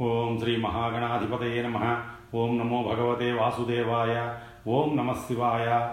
ఓం 0.00 0.38
శ్రీ 0.38 0.56
మహాగణాధిపతయ 0.56 1.62
నమ. 1.62 2.02
ఓం 2.34 2.58
నమో 2.58 2.82
భగవతే 2.82 3.32
వాసుదేవాయ. 3.32 4.38
ఓం 4.70 4.96
నమ 4.96 5.12
శివాయ. 5.12 5.88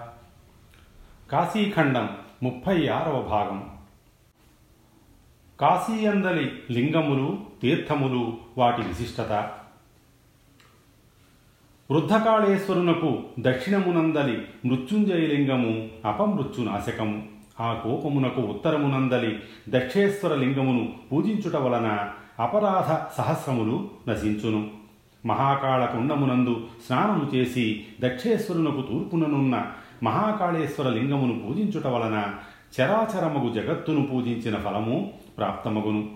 కాశీఖండం 1.32 2.09
ముప్పై 2.43 2.87
ఆరవ 2.87 3.21
భాగం. 3.21 3.69
కాశీయందలి 5.59 6.51
లింగములు 6.71 7.37
తీర్థములు 7.61 8.38
వాటి 8.57 8.81
విశిష్టత. 8.81 9.32
వృద్ధకాళేశ్వరునకు 11.92 13.24
దక్షిణమునందలి 13.40 14.42
మృత్యుంజయలింగము 14.66 15.90
అపమృత్యునాశకము. 16.08 17.24
ఆ 17.60 17.74
కోపమునకు 17.74 18.42
ఉత్తరమునందలి 18.42 19.40
దక్షేశ్వర 19.70 20.36
లింగమును 20.36 20.94
పూజించుట 21.12 21.56
వలన 21.56 22.14
అపరాధ 22.39 23.18
సహస్రములు 23.18 23.89
నశించును. 24.09 24.70
మహాకాళ 25.25 25.86
కుండమునందు 25.86 26.68
స్నానము 26.87 27.36
చేసి 27.36 27.86
దక్షేశ్వరునకు 28.00 28.82
తూర్పుననున్న 28.82 29.65
మహాకాళేశ్వర 30.04 30.89
లింగమును 30.89 31.39
పూజించుట 31.39 31.88
వలన 31.88 32.33
చరాచరమగు 32.81 33.53
జగత్తును 33.53 34.07
పూజించిన 34.07 34.55
ఫలము 34.55 35.11
ప్రాప్తమగును. 35.38 36.09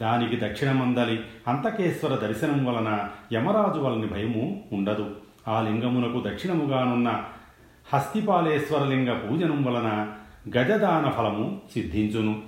దానికి 0.00 0.36
దక్షిణమందలి 0.36 1.20
అంతకేశ్వర 1.48 2.16
దర్శనం 2.16 2.64
వలన 2.64 3.08
యమరాజు 3.32 3.80
వలని 3.80 4.06
భయము 4.06 4.62
ఉండదు. 4.72 5.10
ఆ 5.48 5.60
లింగమునకు 5.60 6.28
దక్షిణముగానున్న 6.28 7.24
హస్తిపాలేశ్వర 7.94 8.84
లింగ 8.84 9.12
పూజనం 9.12 9.64
వలన 9.64 10.12
గజదాన 10.58 11.08
ఫలము 11.08 11.60
సిద్ధించును. 11.74 12.42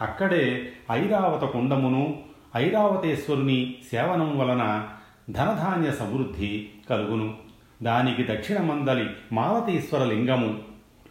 అక్కడే 0.00 0.72
ఐరావత 0.92 1.48
కుండమును 1.48 2.33
ఐరావతేశ్వరుని 2.56 3.74
సేవనం 3.90 4.38
వలన 4.38 4.88
ధనధాన్య 5.30 5.90
సమృద్ధి 5.90 6.68
కలుగును. 6.90 7.34
దానికి 7.82 8.22
దక్షిణమందలి 8.22 9.10
మాలతీశ్వర 9.32 10.04
లింగము 10.04 10.58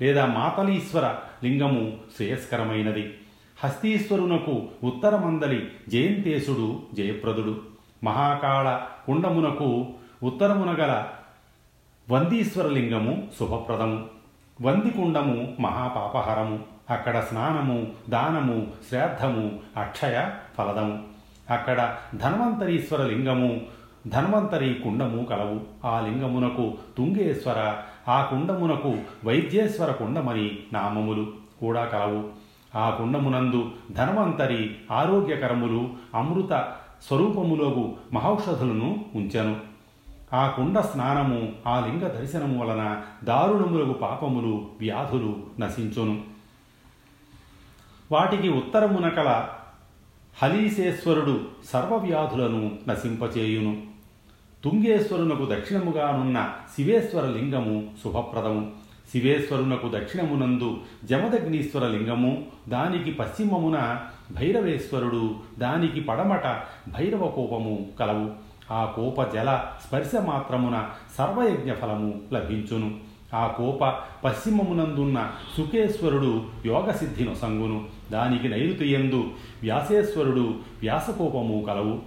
లేదా 0.01 0.25
మాతలీశ్వర 0.25 1.15
లింగము 1.43 1.97
శ్రేయస్కరమైనది. 2.15 3.13
హస్తీశ్వరునకు 3.63 4.67
ఉత్తరమందలి 4.83 5.71
జయంతేశుడు 5.89 6.81
జయప్రదుడు. 6.93 7.61
మహాకాళ 8.03 8.79
కుండమునకు 9.07 9.87
ఉత్తరమున 10.23 10.71
గల 10.79 11.07
వందీశ్వరలింగము 12.11 13.27
శుభప్రదము. 13.39 14.05
వందికుండము 14.61 15.53
మహాపాపహరము. 15.59 16.59
అక్కడ 16.89 17.19
స్నానము 17.19 17.87
దానము 18.09 18.67
శ్రాద్ధము 18.89 19.59
అక్షయ 19.77 20.29
ఫలదము. 20.57 21.12
అక్కడ 21.49 21.95
ధన్వంతరీశ్వర 22.15 23.05
లింగము 23.05 23.61
ధన్వంతరి 24.07 24.73
కుండము 24.73 25.23
కలవు. 25.23 25.87
ఆ 25.87 25.99
లింగమునకు 25.99 26.73
తుంగేశ్వర 26.97 27.75
ఆ 28.07 28.23
కుండమునకు 28.23 28.97
వైద్యేశ్వర 29.25 29.91
కుండమని 29.91 30.59
నామములు 30.73 31.27
కూడా 31.59 31.85
కలవు. 31.85 32.29
ఆ 32.77 32.89
కుండమునందు 32.89 33.71
ధన్వంతరి 33.91 34.75
ఆరోగ్యకరములు 34.91 35.89
అమృత 36.15 36.71
స్వరూపములోగు 37.07 37.95
మహౌషధులను 38.13 39.05
ఉంచెను. 39.15 39.55
ఆ 40.33 40.47
కుండ 40.47 40.79
స్నానము 40.79 41.51
ఆ 41.67 41.85
లింగ 41.85 42.07
దర్శనము 42.07 42.63
వలన 42.63 43.01
దారుణములకు 43.23 43.93
పాపములు 43.93 44.65
వ్యాధులు 44.79 45.35
నశించును. 45.59 46.21
వాటికి 48.11 48.49
ఉత్తరమున 48.49 49.09
కల 49.09 49.47
హలీసేశ్వరుడు 50.41 51.41
సర్వవ్యాధులను 51.65 52.71
నశింపచేయును. 52.87 53.81
తుంగేశ్వరునకు 54.63 55.45
దక్షిణముగానున్న 55.45 56.53
శివేశ్వర 56.75 57.25
లింగము 57.25 57.83
శుభప్రదము. 58.03 58.71
శివేశ్వరునకు 59.11 59.89
దక్షిణమునందు 59.95 60.77
జమదగ్నీశ్వర 61.05 61.87
లింగము 61.87 62.45
దానికి 62.69 63.11
పశ్చిమమున 63.11 63.99
భైరవేశ్వరుడు 64.31 65.35
దానికి 65.59 66.01
పడమట 66.01 66.45
భైరవ 66.87 67.27
కోపము 67.27 67.89
కలవు. 67.99 68.31
ఆ 68.73 68.85
కోప 68.85 69.33
జల 69.33 69.65
స్పర్శ 69.87 70.11
మాత్రమున 70.15 70.89
సర్వయజ్ఞ 71.17 71.73
ఫలము 71.73 72.21
లభించును. 72.33 72.99
ఆ 73.35 73.47
కోప 73.47 73.85
పశ్చిమమునందున్న 74.23 75.31
సుఖేశ్వరుడు 75.57 76.43
యోగసిద్ధి 76.65 77.23
నొసంగును 77.23 77.85
దానికి 78.13 78.49
నైరుతియందు 78.49 79.31
వ్యాసేశ్వరుడు 79.61 80.55
వ్యాసకోపము 80.81 81.63
కలవు. 81.67 81.99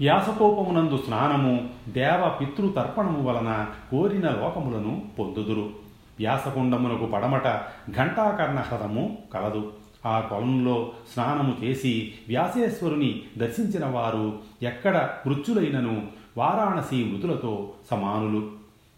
వ్యాసకోపమునందు 0.00 0.96
స్నానము 0.96 1.68
దేవ 1.88 2.36
పితృతర్పణము 2.40 3.28
వలన 3.28 3.66
కోరిన 3.90 4.24
లోకములను 4.24 5.02
పొందుదురు. 5.18 5.70
వ్యాసకుండమునకు 6.18 7.06
పడమట 7.06 7.44
ఘంటాకర్ణ 7.90 8.58
హ్రదము 8.58 9.18
కలదు. 9.34 9.72
ఆ 10.06 10.20
కొలంలో 10.20 10.92
స్నానము 11.12 11.64
చేసి 11.64 12.12
వ్యాసేశ్వరుని 12.28 13.22
దర్శించిన 13.38 13.86
వారు 13.86 14.38
ఎక్కడ 14.62 15.08
మృత్యులైనను 15.26 16.02
వారాణసి 16.38 17.04
మృతులతో 17.04 17.68
సమానులు. 17.90 18.50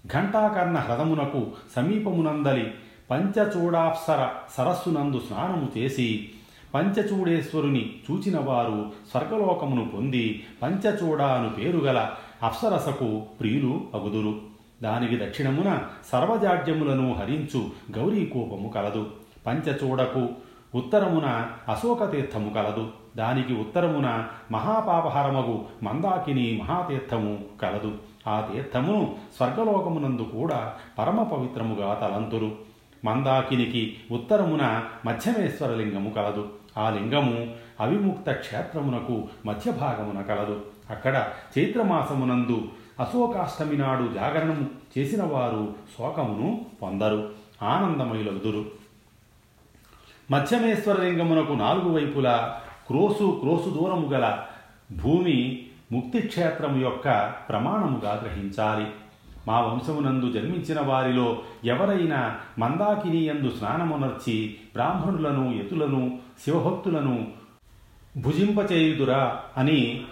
ఘంటాకర్ణ 0.07 0.77
హ్రదమునకు 0.77 1.47
సమీపమునందలి 1.77 2.71
పంచచూడాప్సర 3.13 4.29
సరస్సునందు 4.57 5.19
స్నానము 5.19 5.79
చేసి 5.79 6.31
పంచచూడేశ్వరుని 6.75 7.93
చూచినవారు 8.11 8.93
స్వర్గలోకమును 9.11 9.89
పొంది 9.89 10.47
పంచచూడాను 10.63 11.49
పేరుగల 11.51 12.11
అప్సరసకు 12.43 13.23
ప్రియులు 13.41 13.81
అగుదురు. 13.95 14.35
దానికి 14.83 15.17
దక్షిణమున 15.17 15.79
సర్వజాడ్యములను 16.13 17.13
హరించు 17.13 17.71
గౌరీకూపము 17.99 18.69
కలదు. 18.69 19.07
పంచచూడకు 19.47 20.29
ఉత్తరమున 20.75 21.47
అశోకతీర్థము 21.69 22.51
కలదు. 22.51 22.89
దానికి 23.17 23.55
ఉత్తరమున 23.55 24.25
మహాపాపహరమగు 24.53 25.65
మందాకిని 25.83 26.61
మహాతీర్థము 26.63 27.39
కలదు. 27.63 27.93
ఆ 28.29 28.49
తీర్థమును 28.53 29.15
స్వర్గలోకమునందు 29.37 30.23
కూడా 30.23 30.73
పరమ 30.99 31.23
పవిత్రముగా 31.23 31.95
తలంతురు. 31.95 32.72
మందాకినికి 33.05 33.97
ఉత్తరమున 34.11 34.85
మధ్యమేశ్వరలింగము 35.05 36.11
కలదు. 36.11 36.49
ఆ 36.79 36.91
లింగము 36.91 37.55
అవిముక్త 37.81 38.33
క్షేత్రమునకు 38.33 39.29
మధ్యభాగమున 39.47 40.23
కలదు. 40.23 40.67
అక్కడ 40.91 41.29
చైత్రమాసమునందు 41.59 42.69
అశోకాష్టమి 43.01 43.77
నాడు 43.77 44.13
జాగరణము 44.15 44.67
చేసిన 44.99 45.23
వారు 45.23 45.75
శోకమును 45.99 46.67
పొందరు 46.83 47.31
ఆనందమయులగుదురు. 47.63 48.65
మధ్యమేశ్వరలింగమునకు 50.31 51.53
నాలుగు 51.53 51.89
వైపులా 51.89 52.61
క్రోసు 52.87 53.39
క్రోసు 53.41 53.71
దూరము 53.71 54.07
గల 54.07 54.45
భూమి 55.03 55.67
ముక్తిక్షేత్రము 55.93 56.81
యొక్క 56.81 57.35
ప్రమాణముగా 57.49 58.23
గ్రహించాలి. 58.25 58.87
మా 59.49 59.61
వంశమునందు 59.61 60.33
జన్మించిన 60.33 60.81
వారిలో 60.81 61.39
ఎవరైనా 61.65 62.37
మందాకినీయందు 62.59 63.49
స్నానమునర్చి 63.49 64.55
బ్రాహ్మణులను 64.73 65.59
యతులను 65.59 66.19
శివభక్తులను 66.45 67.27
భుజింపచేయుదురా 68.17 69.41
అని 69.57 70.05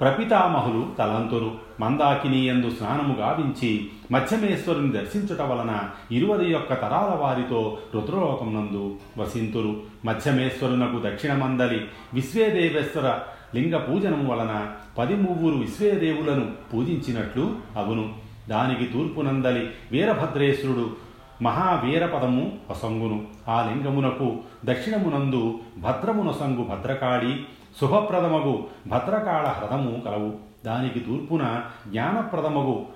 ప్రపితామహులు 0.00 0.94
తలంతురు. 0.98 1.50
మందాకినీయందు 1.80 2.70
స్నానము 2.70 3.14
గావించి 3.14 3.90
మధ్యమేశ్వరుని 4.10 4.92
దర్శించుట 4.92 5.40
వలన 5.40 5.90
ఇరువది 6.10 6.50
యొక్క 6.52 6.74
తరాల 6.74 7.14
వారితో 7.14 7.78
రుద్రలోకమునందు 7.94 8.96
వసింతురు. 9.18 9.80
మధ్యమేశ్వరునకు 10.04 10.98
దక్షిణమందలి 11.04 11.86
విశ్వేదేవేశ్వర 12.14 13.18
లింగ 13.54 13.76
పూజనం 13.76 14.28
వలన 14.28 14.72
పది 14.98 15.16
మువ్వురు 15.16 15.56
విశ్వేదేవులను 15.56 16.52
పూజించినట్లు 16.74 17.56
అవును. 17.76 18.31
దానికి 18.48 18.86
తూర్పునందలి 18.86 19.70
వీరభద్రేశ్వరుడు 19.92 20.96
మహావీరపదము 21.42 22.52
వసంగును 22.70 23.26
ఆ 23.48 23.70
లింగమునకు 23.70 24.36
దక్షిణమునందు 24.64 25.58
భద్రమునసంగు 25.78 26.64
భద్రకాళి 26.64 27.44
శుభప్రదమగు 27.80 28.64
భద్రకాళ 28.86 29.44
హ్రదము 29.44 30.00
కలవు. 30.00 30.32
దానికి 30.64 31.00
తూర్పున 31.00 31.62
జ్ఞానప్రదమగు 31.88 32.86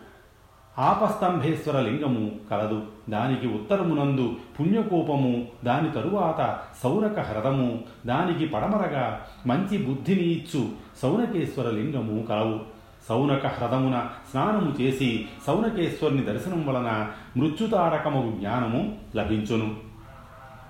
ఆపస్తంభేశ్వర 0.79 1.81
లింగము 1.81 2.31
కలదు. 2.51 2.83
దానికి 3.11 3.47
ఉత్తరమునందు 3.47 4.35
పుణ్యకూపము 4.61 5.47
దాని 5.65 5.91
తరువాత 5.91 6.59
సౌనక 6.83 7.21
హ్రదము 7.21 7.81
దానికి 8.07 8.47
పడమరగా 8.47 9.21
మంచి 9.47 9.79
బుద్ధిని 9.79 10.23
ఇచ్చు 10.23 10.69
సౌనకేశ్వర 11.03 11.71
లింగము 11.71 12.23
కలవు. 12.23 12.76
సౌనక 13.09 13.47
హ్రదమున 13.47 14.07
స్నానము 14.31 14.75
చేసి 14.81 15.27
సౌనకేశ్వరుని 15.47 16.23
దర్శనం 16.23 16.67
వలన 16.67 17.07
మృత్యుతారకమగు 17.37 18.31
జ్ఞానము 18.31 18.99
లభించును. 19.17 19.75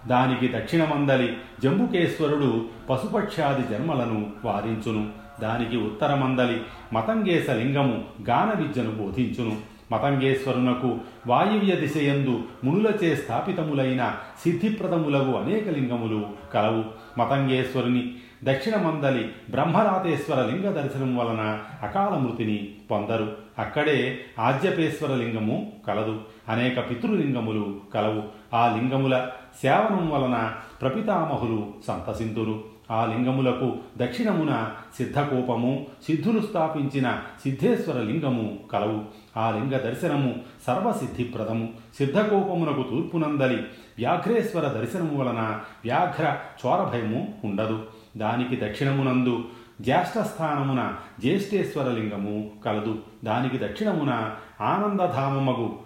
దానికి 0.08 0.48
దక్షిణమందలి 0.48 1.36
జంబుకేశ్వరుడు 1.62 2.64
పశుపక్ష్యాది 2.90 3.62
జన్మలను 3.74 4.30
వారించును. 4.44 5.08
దానికి 5.40 5.76
ఉత్తరమందలి 5.76 6.60
మతంగేశ 6.92 7.50
లింగము 7.50 8.04
గాన 8.28 8.58
విద్యను 8.58 8.90
బోధించును. 8.90 9.56
మతంగేశ్వరునకు 9.92 10.98
వాయువ్య 11.26 11.76
దిశయందు 11.76 12.40
మునులచే 12.64 13.16
స్థాపితములైన 13.16 14.16
సిద్ధిప్రదములగు 14.44 15.36
అనేక 15.36 15.68
లింగములు 15.68 16.26
కలవు. 16.54 16.84
మతంగేశ్వరుని 17.18 18.14
దక్షిణమందలి 18.44 19.32
బ్రహ్మరాతేశ్వర 19.50 20.46
లింగ 20.46 20.70
దర్శనం 20.70 21.16
వలన 21.16 21.58
అకాల 21.82 22.18
మృతిని 22.18 22.68
పొందరు. 22.90 23.36
అక్కడే 23.58 24.18
ఆజ్యపేశ్వర 24.38 25.14
లింగము 25.14 25.72
కలదు. 25.86 26.20
అనేక 26.48 26.90
పితృలింగములు 26.90 27.80
కలవు. 27.94 28.22
ఆ 28.56 28.76
లింగముల 28.76 29.28
సేవనం 29.62 30.10
వలన 30.10 30.52
ప్రపితామహులు 30.80 31.66
సంతసింతురు. 31.88 32.64
ఆ 32.90 33.04
లింగములకు 33.04 33.76
దక్షిణమున 33.98 34.70
సిద్ధకోపము 34.96 35.86
సిద్ధులు 36.06 36.40
స్థాపించిన 36.40 37.20
సిద్ధేశ్వర 37.42 38.02
లింగము 38.02 38.58
కలవు. 38.72 39.04
ఆ 39.36 39.50
లింగ 39.50 39.70
దర్శనము 39.70 40.34
సర్వసిద్ధిప్రదము. 40.66 41.68
సిద్ధకోపమునకు 41.98 42.82
తూర్పునందలి 42.82 43.56
వ్యాఘ్రేశ్వర 43.98 44.68
దర్శనము 44.68 45.16
వలన 45.16 45.60
వ్యాఘ్ర 45.84 46.36
చోరభయము 46.66 47.34
ఉండదు. 47.44 47.82
దానికి 48.16 48.56
దక్షిణమునందు 48.56 49.44
జ్యేష్ఠస్థానమున 49.80 50.94
జ్యేష్ఠేశ్వరలింగము 51.20 52.50
కలదు. 52.64 52.98
దానికి 53.24 53.58
దక్షిణమున 53.58 54.34
ఆనందధామమగు 54.60 55.78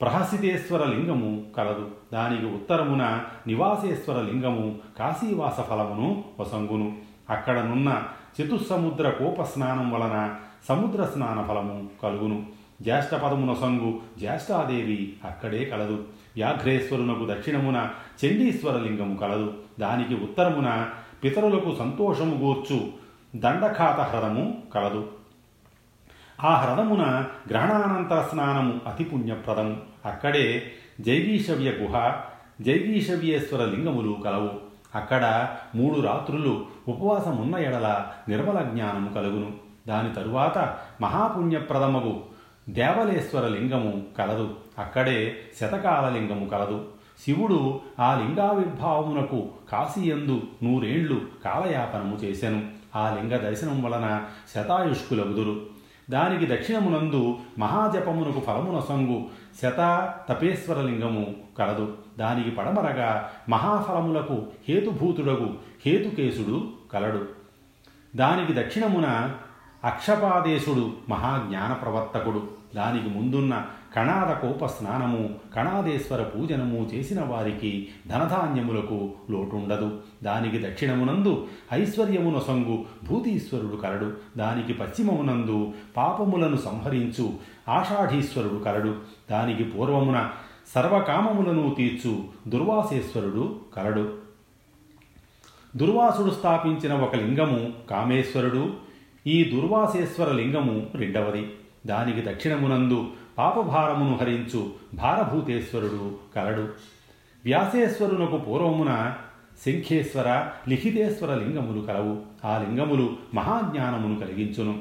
ప్రహసితేశ్వర 0.00 0.84
లింగము 0.84 1.42
కలదు. 1.56 1.90
దానికి 2.12 2.46
ఉత్తరమున 2.46 3.20
నివాసేశ్వర 3.46 4.22
లింగము 4.22 4.78
కాశీవాస 4.98 5.60
ఫలమును 5.60 6.24
వసంగును. 6.40 6.96
అక్కడనున్న 7.30 8.02
చతుస్సముద్ర 8.40 9.10
కోప 9.10 9.42
స్నానం 9.42 9.90
వలన 9.90 10.34
సముద్ర 10.68 11.04
స్నాన 11.04 11.44
ఫలము 11.48 11.88
కలుగును. 12.02 12.46
జ్యేష్ఠపదమున 12.82 13.54
సంగు 13.54 14.00
జ్యేష్ఠాదేవి 14.18 15.12
అక్కడే 15.24 15.64
కలదు. 15.64 16.04
వ్యాఘ్రేశ్వరునకు 16.36 17.26
దక్షిణమున 17.30 17.90
చండీశ్వర 18.24 18.80
లింగము 18.80 19.16
కలదు. 19.16 19.54
దానికి 19.80 20.14
ఉత్తరమున 20.14 20.88
పితరులకు 21.24 21.76
సంతోషము 21.78 22.34
గూర్చు 22.34 22.88
దండఖాత 23.36 24.00
హ్రదము 24.00 24.62
కలదు. 24.74 25.08
ఆ 26.42 26.54
హ్రదమున 26.56 27.24
గ్రహణానంతర 27.50 28.22
స్నానము 28.22 28.80
అతి 28.86 29.04
పుణ్యప్రదము. 29.04 29.76
అక్కడే 30.06 30.72
జైగీషవ్య 31.00 31.70
గుహ 31.70 32.12
జైగీషవ్యేశ్వర 32.60 33.64
లింగములు 33.64 34.12
కలవు. 34.24 34.50
అక్కడ 34.94 35.48
మూడు 35.74 36.00
రాత్రులు 36.00 36.66
ఉపవాసమున్న 36.88 37.56
ఎడల 37.56 38.06
నిర్మల 38.28 38.62
జ్ఞానము 38.62 39.14
కలుగును. 39.14 39.52
దాని 39.88 40.12
తరువాత 40.12 40.78
మహాపుణ్యప్రదమగు 41.00 42.22
దేవలేశ్వర 42.68 43.48
లింగము 43.48 44.02
కలదు. 44.18 44.54
అక్కడే 44.78 45.36
శతకాల 45.60 46.12
లింగము 46.12 46.48
కలదు. 46.48 46.99
శివుడు 47.20 47.80
ఆ 48.00 48.14
లింగావిర్భావమునకు 48.14 49.48
కాశీయందు 49.72 50.42
నూరేండ్లు 50.62 51.20
కాలయాపనము 51.44 52.16
చేసెను. 52.16 52.62
ఆ 52.96 53.14
లింగ 53.14 53.36
దర్శనం 53.36 53.82
వలన 53.82 54.24
శతాయుష్కులగుదురు. 54.54 55.60
దానికి 56.10 56.54
దక్షిణమునందు 56.54 57.38
మహాజపమునకు 57.58 58.40
ఫలమున 58.40 58.80
సంగు 58.80 59.24
శత 59.62 60.14
తపేశ్వరలింగము 60.28 61.34
కలదు. 61.58 61.96
దానికి 62.18 62.50
పడమరగా 62.50 63.30
మహాఫలములకు 63.48 64.46
హేతుభూతుడగు 64.68 65.54
హేతుకేశుడు 65.86 66.68
కలడు. 66.92 67.26
దానికి 68.16 68.60
దక్షిణమున 68.60 69.30
అక్షపాదేశుడు 69.84 70.92
మహాజ్ఞాన 71.08 71.72
ప్రవర్తకుడు 71.72 72.48
దానికి 72.76 73.08
ముందున్న 73.08 73.66
కణాద 73.96 74.46
కోప 74.46 74.66
స్నానము 74.66 75.34
కణాదేశ్వర 75.56 76.22
పూజనము 76.22 76.90
చేసిన 76.94 77.22
వారికి 77.22 77.88
ధనధాన్యములకు 78.08 79.10
లోటుండదు. 79.30 80.00
దానికి 80.22 80.58
దక్షిణమునందు 80.58 81.46
ఐశ్వర్యమున 81.72 82.38
సంగు 82.38 82.84
భూతీశ్వరుడు 83.08 83.76
కలడు. 83.76 84.12
దానికి 84.36 84.72
పశ్చిమమునందు 84.72 85.72
పాపములను 85.96 86.56
సంహరించు 86.56 87.32
ఆషాఢీశ్వరుడు 87.68 88.58
కలడు. 88.58 88.96
దానికి 89.30 89.64
పూర్వమున 89.64 90.30
సర్వకామములను 90.74 91.74
తీర్చు 91.78 92.24
దుర్వాసేశ్వరుడు 92.48 93.60
కలడు. 93.76 94.14
దుర్వాసుడు 95.76 96.30
స్థాపించిన 96.30 96.94
ఒక 96.94 97.14
లింగము 97.14 97.72
కామేశ్వరుడు. 97.90 98.74
ఈ 99.26 99.44
దుర్వాసేశ్వర 99.44 100.32
లింగము 100.32 100.86
రెండవది. 100.94 101.52
దానికి 101.86 102.30
దక్షిణమునందు 102.30 103.06
పాపభారమును 103.40 104.16
హరించు 104.16 104.70
భారభూతేశ్వరుడు 104.94 106.14
కలడు. 106.36 106.68
వ్యాసేశ్వరునకు 107.44 108.36
పూర్వమున 108.36 109.14
శంఖేశ్వర 109.66 110.48
లిఖితేశ్వర 110.68 111.34
లింగములు 111.34 111.80
కలవు. 111.80 112.16
ఆ 112.46 112.58
లింగములు 112.58 113.10
మహాజ్ఞానమును 113.34 114.20
కలిగించును. 114.20 114.78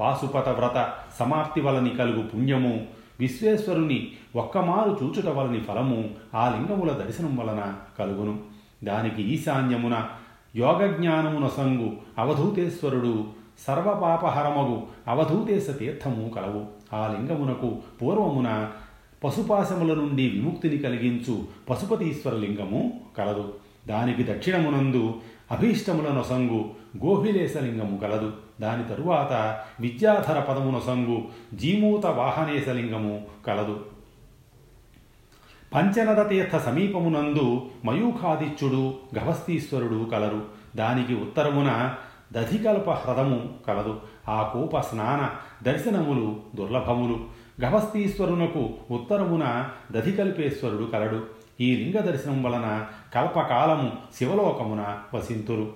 పాశుపత 0.00 0.48
వ్రత 0.48 0.92
సమాప్తి 1.18 1.60
వలని 1.60 1.90
కలుగు 1.90 2.22
పుణ్యము 2.22 2.86
విశ్వేశ్వరుని 3.20 4.08
ఒక్కమారు 4.36 4.98
చూచుట 5.02 5.26
వలని 5.26 5.60
ఫలము 5.60 6.10
ఆ 6.34 6.48
లింగముల 6.48 6.90
దర్శనం 6.90 7.36
వలన 7.36 7.74
కలుగును. 7.98 8.38
దానికి 8.84 9.22
ఈశాన్యమున 9.22 10.06
యోగజ్ఞానమున 10.56 11.48
సంగు 11.48 11.92
అవధూతేశ్వరుడు 12.18 13.24
సర్వపాపహరమగు 13.66 14.82
అవధూతేశ 15.08 15.78
తీర్థము 15.78 16.28
కలవు. 16.28 16.79
ఆ 16.92 17.16
లింగమునకు 17.18 17.78
పూర్వమున 18.02 18.70
పశుపాశముల 19.24 19.94
నుండి 19.94 20.28
విముక్తిని 20.28 20.78
కలిగించు 20.78 21.44
పశుపతీశ్వర 21.70 22.34
లింగము 22.34 23.00
కలదు. 23.18 23.54
దానికి 23.88 24.22
దక్షిణమునందు 24.22 25.14
అభీష్టముల 25.50 26.12
నొసంగు 26.12 26.70
గోహిలేశలింగము 27.04 27.96
కలదు. 27.96 28.32
దాని 28.60 28.84
తరువాత 28.84 29.60
విద్యాధర 29.80 30.40
పదమున 30.40 30.78
సంగు 30.78 31.22
జీమూత 31.56 32.06
వాహనేశలింగము 32.06 33.26
కలదు. 33.46 33.84
పంచనద 35.74 36.28
తీర్థ 36.28 36.56
సమీపమునందు 36.56 37.70
మయూఖాదిత్యుడు 37.84 38.94
గభస్తీశ్వరుడు 39.18 40.08
కలరు. 40.12 40.42
దానికి 40.76 41.14
ఉత్తరమున 41.14 41.94
దధికల్ప 42.32 42.90
హ్రదము 42.90 43.48
కలదు. 43.66 44.00
ఆ 44.30 44.42
కూప 44.42 44.80
స్నాన 44.80 45.30
దర్శనములు 45.64 46.36
దుర్లభములు. 46.56 47.40
గభస్తీశ్వరునకు 47.64 48.70
ఉత్తరమున 48.90 49.68
దధికల్పేశ్వరుడు 49.92 50.84
కలడు. 50.84 51.26
ఈ 51.60 51.76
లింగ 51.76 52.02
దర్శనం 52.02 52.42
వలన 52.42 52.86
కల్పకాలము 53.14 53.92
శివలోకమున 54.18 54.98
వసింతురు. 55.14 55.72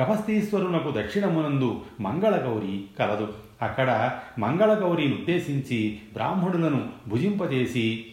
గభస్తీశ్వరునకు 0.00 0.90
దక్షిణమునందు 0.90 1.80
మంగళగౌరి 2.00 2.84
కలదు. 2.98 3.32
అక్కడ 3.62 4.18
మంగళగౌరిని 4.38 5.14
ఉద్దేశించి 5.14 6.00
బ్రాహ్మణులను 6.12 6.88
భుజింపజేసి 7.08 8.06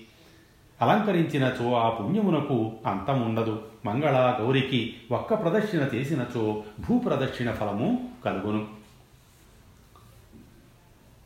అలంకరించినచో 0.81 1.73
ఆ 1.75 1.89
పుణ్యమునకు 1.89 2.71
అంతముండదు. 2.85 3.59
మంగళ 3.85 4.37
గౌరికి 4.41 4.93
ఒక్క 5.11 5.33
ప్రదక్షిణ 5.33 5.79
చేసినచో 5.95 6.63
భూప్రదక్షిణ 6.89 7.51
ఫలము 7.51 8.09
కలుగును. 8.25 8.76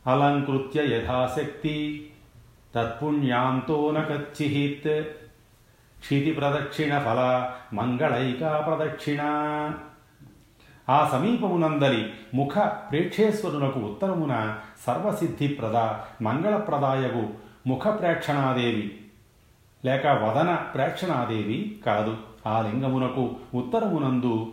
అలంకృత్య 0.06 0.96
యథాశక్తి. 0.96 2.10
తత్పుణ్యాంతో 2.74 3.90
నచ్చిహిత్ 3.90 5.06
క్షితి 6.00 6.30
ప్రదక్షిణ 6.32 6.98
ఫల 6.98 7.50
మంగళైకా 7.72 8.60
ప్రదక్షిణ 8.60 9.20
ఆ 10.88 11.08
సమీపమునందలి 11.12 12.10
ముఖ 12.34 12.58
ప్రేక్షేశ్వరునకు 12.58 13.80
ఉత్తరమున 13.80 14.56
సర్వసిద్ధిప్రద 14.86 15.76
మంగళప్రదాయగు 16.22 17.28
ముఖ 17.66 17.88
ప్రేక్షణాదేవి. 17.88 19.00
లేక 19.84 20.06
వదన 20.06 20.54
ప్రేక్షణాదేవి 20.54 21.80
కాదు. 21.86 22.16
ఆ 22.46 22.60
లింగమునకు 22.60 23.36
ఉత్తరమునందు 23.54 24.52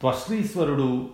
త్వశ్రీశ్వరుడు 0.00 1.08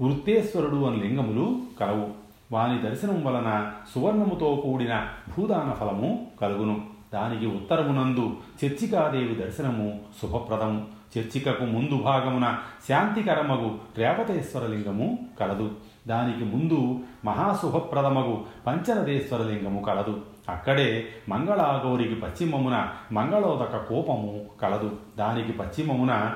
వృత్తేశ్వరుడు 0.00 0.84
అని 0.84 1.02
లింగములు 1.02 1.62
కలవు 1.80 2.23
వాని 2.52 2.82
దర్శనం 2.82 3.24
వలన 3.24 3.72
సువర్ణముతో 3.94 4.56
కూడిన 4.56 5.06
భూదాన 5.36 5.72
ఫలము 5.72 6.26
కలుగును. 6.40 6.82
దానికి 7.14 7.46
ఉత్తరమునందు 7.46 8.36
చర్చికాదేవి 8.64 9.34
దర్శనము 9.34 10.00
శుభప్రదము 10.22 10.86
చర్చికకు 11.18 11.64
ముందు 11.64 12.02
భాగమున 12.02 12.58
శాంతికరమగు 12.88 13.78
రేవతేశ్వరలింగము 13.98 15.18
కలదు. 15.40 15.70
దానికి 16.08 16.44
ముందు 16.44 16.98
మహాశుభప్రదమగు 17.24 18.44
పంచనదేశ్వర 18.66 19.42
లింగము 19.42 19.80
కలదు. 19.80 20.20
అక్కడే 20.48 21.04
మంగళాగౌరికి 21.28 22.14
పశ్చిమమున 22.14 22.88
మంగళోదక 23.12 23.76
కోపము 23.76 24.46
కలదు. 24.62 24.96
దానికి 25.18 25.52
పశ్చిమమున 25.52 26.34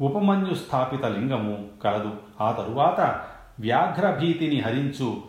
ఉపమన్యు 0.00 0.54
స్థాపిత 0.54 1.04
లింగము 1.04 1.64
కలదు. 1.84 2.10
ఆ 2.40 2.52
తరువాత 2.52 3.24
వ్యాఘ్రభీతిని 3.60 4.60
హరించు 4.60 5.22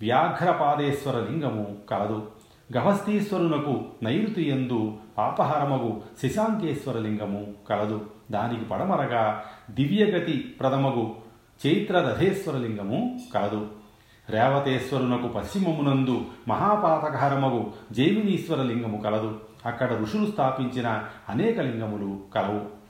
వ్యాఘ్రపాదేశ్వర 0.00 1.16
లింగము 1.16 1.76
కలదు 1.90 2.30
గవస్తీశ్వరునకు 2.76 3.84
నైరుతి 4.02 4.48
ఎందు 4.48 4.94
పాపహరమగు 5.18 6.02
శశాంకేశ్వర 6.22 6.98
లింగము 6.98 7.46
కలదు. 7.70 8.10
దానికి 8.30 8.64
పడమరగా 8.64 9.44
దివ్యగతి 9.70 10.32
ప్రథమగు 10.32 11.14
చైత్రదధేశ్వర 11.66 12.56
లింగము 12.56 13.20
కలదు. 13.34 13.66
రేవతేశ్వరునకు 14.30 15.28
పశ్చిమమునందు 15.28 16.24
మహాపాతకహరమగు 16.48 17.72
జైమినీశ్వర 17.92 18.62
లింగము 18.62 18.96
కలదు. 18.96 19.40
అక్కడ 19.66 19.98
ఋషులు 20.00 20.26
స్థాపించిన 20.26 21.04
అనేక 21.28 21.60
లింగములు 21.60 22.20
కలవు. 22.34 22.85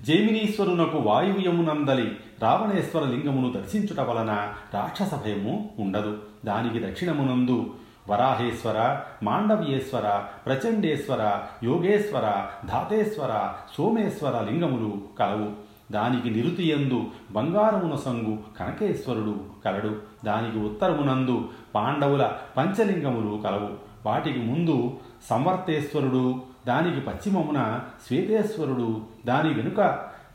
జైమినీశ్వరునకు 0.00 0.98
వాయువ్యమునందలి 0.98 2.16
రావణేశ్వర 2.42 3.04
లింగమును 3.04 3.52
దర్శించుట 3.52 4.00
వలన 4.00 4.52
రాక్షస 4.74 5.14
భయము 5.14 5.70
ఉండదు. 5.78 6.18
దానికి 6.44 6.86
దక్షిణమునందు 6.86 7.74
వరాహేశ్వర 8.08 9.00
మాండవ్యేశ్వర 9.22 10.22
ప్రచండేశ్వర 10.46 11.42
యోగేశ్వర 11.64 12.46
ధాతేశ్వర 12.66 13.52
సోమేశ్వర 13.76 14.44
లింగములు 14.50 14.92
కలవు. 15.18 15.50
దానికి 15.92 16.30
నిరుతియందు 16.30 17.04
బంగారమున 17.30 17.96
సంగు 17.96 18.38
కనకేశ్వరుడు 18.58 19.40
కలడు. 19.64 19.96
దానికి 20.24 20.58
ఉత్తరమునందు 20.58 21.48
పాండవుల 21.74 22.30
పంచలింగములు 22.56 23.42
కలవు. 23.42 23.70
వాటికి 24.06 24.38
ముందు 24.38 24.96
సంవర్తేశ్వరుడు 25.30 26.55
దానికి 26.66 27.00
పశ్చిమమున 27.00 27.80
శ్వేతేశ్వరుడు 28.08 29.00
దాని 29.26 29.54
వెనుక 29.54 29.76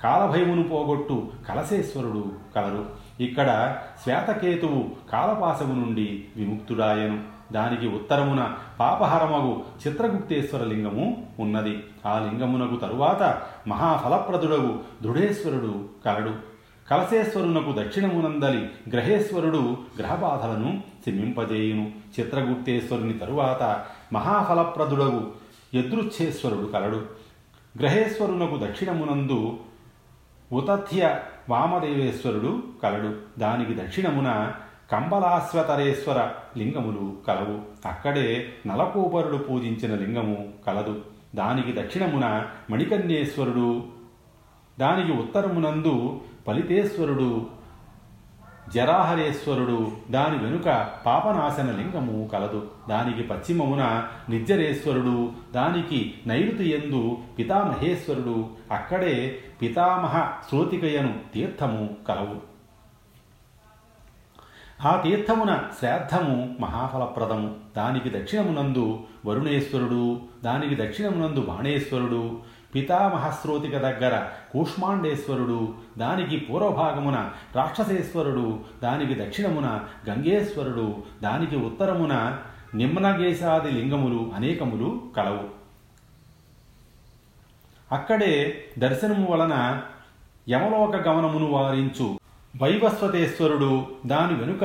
కాలభయమును 0.03 0.63
పోగొట్టు 0.63 1.31
కలశేశ్వరుడు 1.49 2.31
కలరు. 2.55 2.85
ఇక్కడ 3.19 3.77
శ్వేతకేతువు 4.03 5.11
కాలపాసము 5.11 5.85
నుండి 5.85 6.23
విముక్తుడాయను 6.37 7.23
దానికి 7.53 7.87
ఉత్తరమున 7.87 8.53
పాపహరమగు 8.79 9.63
చిత్రగుప్తేశ్వర 9.87 10.63
లింగము 10.63 11.27
ఉన్నది. 11.39 11.83
ఆ 12.05 12.19
లింగమునకు 12.19 12.75
తరువాత 12.75 13.41
మహాఫలప్రదుడగు 13.67 14.79
దృఢేశ్వరుడు 15.03 15.85
కలడు. 16.05 16.51
కలశేశ్వరునకు 16.89 17.71
దక్షిణమునందలి 17.71 18.69
గ్రహేశ్వరుడు 18.91 19.77
గ్రహబాధలను 19.99 20.81
శమింపజేయును 21.05 21.91
చిత్రగుప్తేశ్వరుని 22.19 23.13
తరువాత 23.13 23.85
మహాఫలప్రదుడగు 24.13 25.40
యదృచ్ఛేశ్వరుడు 25.75 26.65
కలడు. 26.65 27.05
గ్రహేశ్వరునకు 27.79 28.65
దక్షిణమునందు 28.65 29.59
ఉతథ్య 30.51 31.19
వామదేవేశ్వరుడు 31.49 32.63
కలడు. 32.83 33.39
దానికి 33.39 33.73
దక్షిణమున 33.73 34.53
కంబలాశ్వతరేశ్వర 34.91 36.29
లింగములు 36.57 37.17
కలవు. 37.27 37.87
అక్కడే 37.87 38.53
నలకూబరుడు 38.67 39.37
పూజించిన 39.37 39.95
లింగము 39.95 40.53
కలదు. 40.67 41.01
దానికి 41.35 41.81
దక్షిణమున 41.81 42.45
మణికన్యేశ్వరుడు 42.69 43.83
దానికి 44.79 45.11
ఉత్తరమునందు 45.11 46.21
ఫలితేశ్వరుడు 46.47 47.60
జరాహరేశ్వరుడు 48.73 49.91
దాని 50.11 50.37
వెనుక 50.37 50.91
పాపనాశన 51.05 51.65
లింగము 51.65 52.27
కలదు. 52.27 52.67
దానికి 52.89 53.23
పశ్చిమమున 53.23 54.07
నిర్జరేశ్వరుడు 54.29 55.31
దానికి 55.55 56.13
నైరుతి 56.27 56.69
ఎందు 56.69 57.17
పితామహేశ్వరుడు 57.39 58.49
అక్కడే 58.71 59.39
పితామహ 59.61 60.41
శ్రోతికయను 60.49 61.19
తీర్థము 61.33 61.89
కలవు. 62.07 62.51
ఆ 64.87 65.01
తీర్థమున 65.01 65.59
శ్రాద్ధము 65.79 66.55
మహాఫలప్రదము. 66.59 67.55
దానికి 67.77 68.09
దక్షిణమునందు 68.09 68.99
వరుణేశ్వరుడు 69.25 70.21
దానికి 70.43 70.83
దక్షిణమునందు 70.83 71.39
బాణేశ్వరుడు 71.39 72.39
పితామహశ్రోతిక 72.75 73.77
దగ్గర 73.77 74.27
కూష్మాండేశ్వరుడు 74.51 75.73
దానికి 75.97 76.37
పూర్వభాగమున 76.37 77.29
రాక్షసేశ్వరుడు 77.55 78.59
దానికి 78.83 79.15
దక్షిణమున 79.21 79.81
గంగేశ్వరుడు 80.09 81.03
దానికి 81.21 81.55
ఉత్తరమున 81.55 82.37
నిమ్నగేశాది 82.75 83.71
లింగములు 83.71 84.31
అనేకములు 84.35 85.01
కలవు. 85.17 85.61
అక్కడే 87.91 88.63
దర్శనము 88.79 89.31
వలన 89.31 89.81
యమలోక 90.49 90.95
గమనమును 91.07 91.45
వారించు 91.45 92.19
వైవస్వతేశ్వరుడు 92.61 93.85
దాని 94.05 94.33
వెనుక 94.33 94.63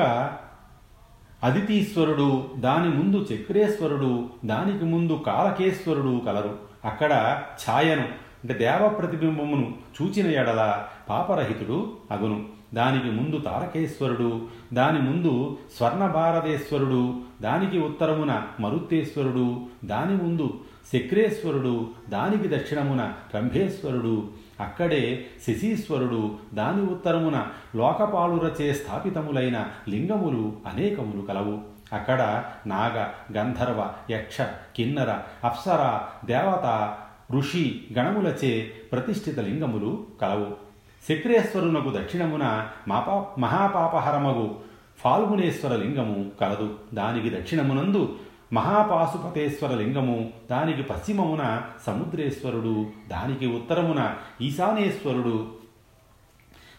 అదితీశ్వరుడు 1.42 2.50
దాని 2.56 2.88
ముందు 2.88 3.26
చక్రేశ్వరుడు 3.32 4.28
దానికి 4.44 4.84
ముందు 4.84 5.22
కాలకేశ్వరుడు 5.26 6.22
కలరు. 6.26 6.66
అక్కడ 6.86 7.42
ఛాయను 7.64 8.02
అంటే 8.42 8.54
దేవ 8.54 8.88
ప్రతిబింబమును 8.88 9.74
చూచిన 9.96 10.26
ఎడల 10.26 10.86
పాపరహితుడు 11.08 11.96
అగును. 12.10 12.44
దానికి 12.74 13.10
ముందు 13.10 13.38
తారకేశ్వరుడు 13.38 14.42
దాని 14.72 14.98
ముందు 14.98 15.58
స్వర్ణభారతేశ్వరుడు 15.76 17.14
దానికి 17.42 17.78
ఉత్తరమున 17.78 18.42
మరుత్తేశ్వరుడు 18.60 19.60
దాని 19.84 20.16
ముందు 20.22 20.60
శక్రేశ్వరుడు 20.92 21.90
దానికి 22.08 22.56
దక్షిణమున 22.56 23.12
రంభేశ్వరుడు 23.34 24.28
అక్కడే 24.60 25.26
శశీశ్వరుడు 25.46 26.34
దాని 26.54 26.82
ఉత్తరమున 26.82 27.46
లోకపాలురచే 27.76 28.74
స్థాపితములైన 28.74 29.66
లింగములు 29.88 30.52
అనేకములు 30.66 31.22
కలవు. 31.22 31.75
అక్కడ 31.92 32.44
నాగ 32.66 33.08
గంధర్వ 33.32 33.92
యక్ష 34.10 34.40
కిన్నర 34.76 35.18
అప్సర 35.44 36.00
దేవత 36.24 36.96
ఋషి 37.32 37.80
గణములచే 37.98 38.72
ప్రతిష్ఠిత 38.92 39.38
లింగములు 39.38 40.06
కలవు. 40.20 40.46
శక్రేశ్వరునకు 41.08 41.90
దక్షిణమున 41.90 42.68
మాపా 42.88 43.26
మహాపాపహరమగు 43.38 44.54
ఫాల్గునేశ్వర 44.98 45.76
లింగము 45.76 46.30
కలదు. 46.40 46.74
దానికి 46.94 47.30
దక్షిణమునందు 47.30 48.16
మహాపాశుపతేశ్వర 48.52 49.74
లింగము 49.74 50.30
దానికి 50.50 50.82
పశ్చిమమున 50.82 51.62
సముద్రేశ్వరుడు 51.86 52.86
దానికి 53.08 53.46
ఉత్తరమున 53.46 54.14
ఈశానేశ్వరుడు 54.40 55.46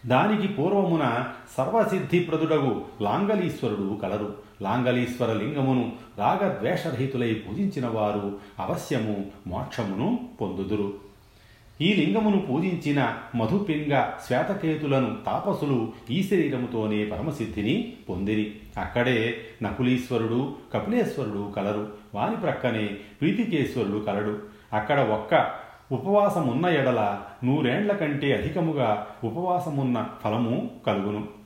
దానికి 0.06 0.48
పూర్వమున 0.48 1.26
సర్వసిద్ధిప్రదుడగు 1.58 2.86
లాంగలీశ్వరుడు 3.02 4.00
కలరు 4.02 4.47
లాంగలీశ్వర 4.62 5.34
లింగమును 5.34 5.92
రాగద్వేషరహితులై 6.18 7.34
పూజించిన 7.34 7.88
వారు 7.88 8.38
అవశ్యము 8.60 9.26
మోక్షమును 9.48 10.20
పొందుదురు. 10.42 10.94
ఈ 11.82 11.94
లింగమును 11.94 12.40
పూజించిన 12.40 13.18
మధుపింగ 13.36 14.10
శ్వేతకేతులను 14.28 15.18
తాపసులు 15.26 15.92
ఈ 16.10 16.24
శరీరముతోనే 16.24 17.06
పరమసిద్ధిని 17.06 17.94
పొందిరి. 18.10 18.56
అక్కడే 18.82 19.38
నకులీశ్వరుడు 19.64 20.56
కపిలేశ్వరుడు 20.74 21.52
కలరు. 21.56 21.88
వాని 22.16 22.36
ప్రక్కనే 22.36 22.90
ప్రీతికేశ్వరుడు 23.22 24.00
కలడు. 24.00 24.40
అక్కడ 24.74 25.00
ఒక్క 25.00 25.56
ఉపవాసమున్న 25.92 26.66
ఎడల 26.66 27.20
నూరేండ్ల 27.44 27.92
కంటే 27.92 28.34
అధికముగా 28.36 29.08
ఉపవాసమున్న 29.24 30.08
ఫలము 30.24 30.72
కలుగును. 30.88 31.37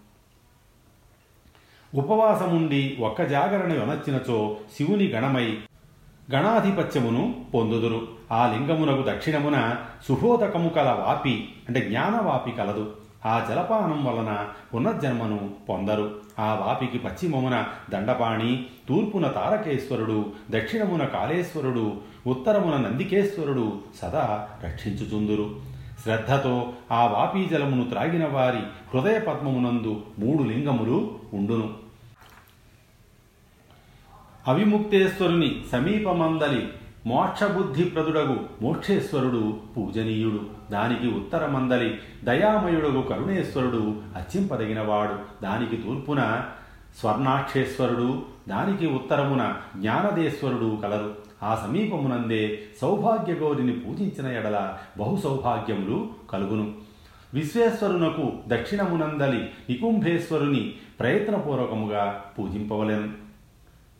ఉపవాసముండి 1.95 2.97
ఒక్క 2.99 3.23
జాగరణ 3.23 3.71
యొనచ్చినచో 3.71 4.57
శివుని 4.77 5.07
గణమై 5.07 5.57
గణాధిపత్యమును 6.31 7.45
పొందుదురు. 7.53 8.07
ఆ 8.31 8.53
లింగమునకు 8.53 9.09
దక్షిణమున 9.09 9.75
సుహోదకము 10.07 10.69
కల 10.69 10.89
వాపి 10.99 11.49
అంటే 11.67 11.81
జ్ఞానవాపి 11.81 12.51
కలదు. 12.51 12.91
ఆ 13.25 13.45
జలపానం 13.49 14.05
వలన 14.05 14.47
పునర్జన్మను 14.73 15.49
పొందరు. 15.69 16.11
ఆ 16.39 16.53
వాపికి 16.53 16.97
పశ్చిమమున 16.97 17.65
దండపాణి 17.91 18.65
తూర్పున 18.89 19.27
తారకేశ్వరుడు 19.27 20.25
దక్షిణమున 20.51 21.03
కాళేశ్వరుడు 21.03 21.93
ఉత్తరమున 22.27 22.77
నందికేశ్వరుడు 22.77 23.79
సదా 24.01 24.47
రక్షించుచుందురు. 24.63 25.70
శ్రద్ధతో 26.03 26.73
ఆ 26.91 27.05
వాపీ 27.05 27.45
జలమును 27.45 27.89
త్రాగిన 27.89 28.27
వారి 28.27 28.59
హృదయ 28.93 29.19
పద్మమునందు 29.19 30.01
మూడు 30.19 30.43
లింగములు 30.43 31.17
ఉండును. 31.33 31.73
అవిముక్తేశ్వరుని 34.47 35.63
సమీపమందలి 35.71 36.69
మోక్షబుద్ధి 37.05 37.83
ప్రదుడగు 37.83 38.45
మోక్షేశ్వరుడు 38.61 39.59
పూజనీయుడు. 39.77 40.71
దానికి 40.71 41.07
ఉత్తరమందలి 41.07 41.99
దయామయుడగు 42.23 43.01
కరుణేశ్వరుడు 43.01 43.95
అచ్చింపదగినవాడు 44.15 45.43
దానికి 45.43 45.77
తూర్పున 45.77 46.45
స్వర్ణాక్షేశ్వరుడు 46.99 48.21
దానికి 48.49 48.87
ఉత్తరమున 48.87 49.53
జ్ఞానదేశ్వరుడు 49.77 50.79
కలరు. 50.81 51.30
ఆ 51.43 51.63
సమీపమునందే 51.65 52.59
సౌభాగ్యగౌరిని 52.81 53.71
పూజించిన 53.71 54.37
ఎడల 54.37 54.77
బహు 54.97 55.21
సౌభాగ్యములు 55.23 56.09
కలుగును. 56.29 56.71
విశ్వేశ్వరునకు 57.33 58.33
దక్షిణమునందలి 58.47 59.39
నికుంభేశ్వరుని 59.39 60.73
ప్రయత్నపూర్వకముగా 60.99 62.23
పూజింపవలెను. 62.39 63.09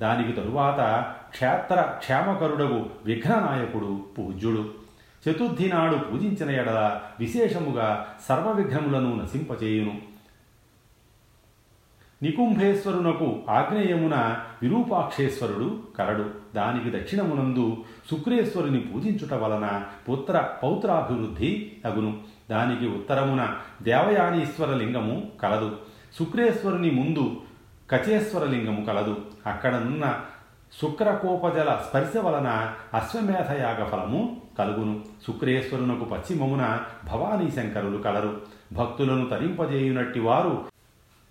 దానికి 0.02 0.32
తరువాత 0.32 1.06
క్షేత్ర 1.30 1.82
క్షేమకరుడగు 1.82 2.90
విఘ్ననాయకుడు 3.06 4.00
పూజ్యుడు. 4.18 4.70
చతుర్థి 5.30 5.70
నాడు 5.70 5.96
పూజించిన 5.96 6.50
ఎడల 6.50 7.02
విశేషముగా 7.20 8.06
సర్వ 8.30 8.52
విఘ్నములను 8.52 9.22
నశింపచేయును. 9.24 10.11
నికుంభేశ్వరునకు 12.24 13.40
ఆగ్నేయమున 13.50 14.38
విరూపాక్షేశ్వరుడు 14.62 15.80
కలడు 15.98 16.30
దానికి 16.56 16.98
దక్షిణమునందు 16.98 17.78
శుక్రేశ్వరుని 18.12 18.80
పూజించుట 18.80 19.34
వలన 19.34 19.84
పుత్ర 20.10 20.50
పౌత్రాభివృద్ధి 20.64 21.72
అగును. 21.86 22.18
దానికి 22.52 22.88
ఉత్తరమున 22.88 23.56
దేవయానీశ్వర 23.82 24.76
లింగము 24.76 25.24
కలదు. 25.42 25.78
శుక్రేశ్వరుని 26.20 26.92
ముందు 26.92 27.42
కచేశ్వర 27.90 28.46
లింగము 28.46 28.86
కలదు. 28.86 29.18
అక్కడనున్న 29.48 30.20
శుక్రకోపజల 30.82 31.82
స్పర్శ 31.90 32.18
వలన 32.18 32.74
అశ్వమేధయాగ 32.94 33.84
ఫలము 33.84 34.42
కలుగును. 34.60 35.00
శుక్రేశ్వరునకు 35.28 36.04
పశ్చిమమున 36.06 36.80
భవానీ 37.06 37.52
శంకరులు 37.52 37.98
కలరు. 37.98 38.42
భక్తులను 38.74 39.30
తరింపజేయునట్టి 39.30 40.20
వారు 40.20 40.66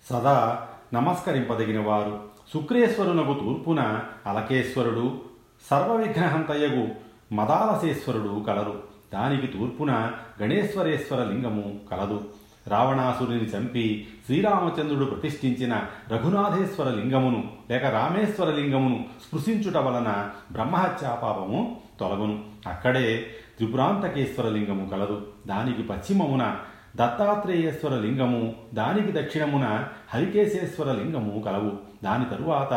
సదా 0.09 0.67
నమస్కరింపదగిన 0.93 1.79
వారు 1.79 2.19
శుక్రేశ్వరునకు 2.53 3.33
తూర్పున 3.33 3.99
అలకేశ్వరుడు 4.27 5.21
సర్వవిఘ్నహంతయ్యగు 5.69 6.87
మదాలసేశ్వరుడు 7.35 8.43
కలరు. 8.47 8.83
దానికి 9.13 9.47
తూర్పున 9.47 10.11
గణేశ్వరేశ్వర 10.41 11.23
లింగము 11.23 11.79
కలదు. 11.91 12.23
రావణాసురుని 12.67 13.37
చంపి 13.37 14.07
శ్రీరామచంద్రుడు 14.25 15.05
ప్రతిష్ఠించిన 15.05 15.83
రఘునాథేశ్వర 16.09 16.89
లింగమును 16.89 17.43
లేక 17.69 17.85
రామేశ్వర 17.85 18.51
లింగమును 18.51 19.05
స్పృశించుట 19.27 19.77
వలన 19.77 20.29
బ్రహ్మహత్యాపాపము 20.51 21.81
తొలగును. 21.99 22.43
అక్కడే 22.67 23.25
త్రిపురాంతకేశ్వర 23.57 24.49
లింగము 24.49 24.89
కలదు. 24.89 25.27
దానికి 25.47 25.83
పశ్చిమమున 25.83 26.55
దత్తాత్రేయేశ్వర 26.95 27.99
లింగము 27.99 28.55
దానికి 28.73 29.11
దక్షిణమున 29.11 29.87
హరికేశేశ్వర 30.09 30.91
లింగము 30.91 31.41
కలవు. 31.41 31.71
దాని 32.03 32.25
తరువాత 32.25 32.73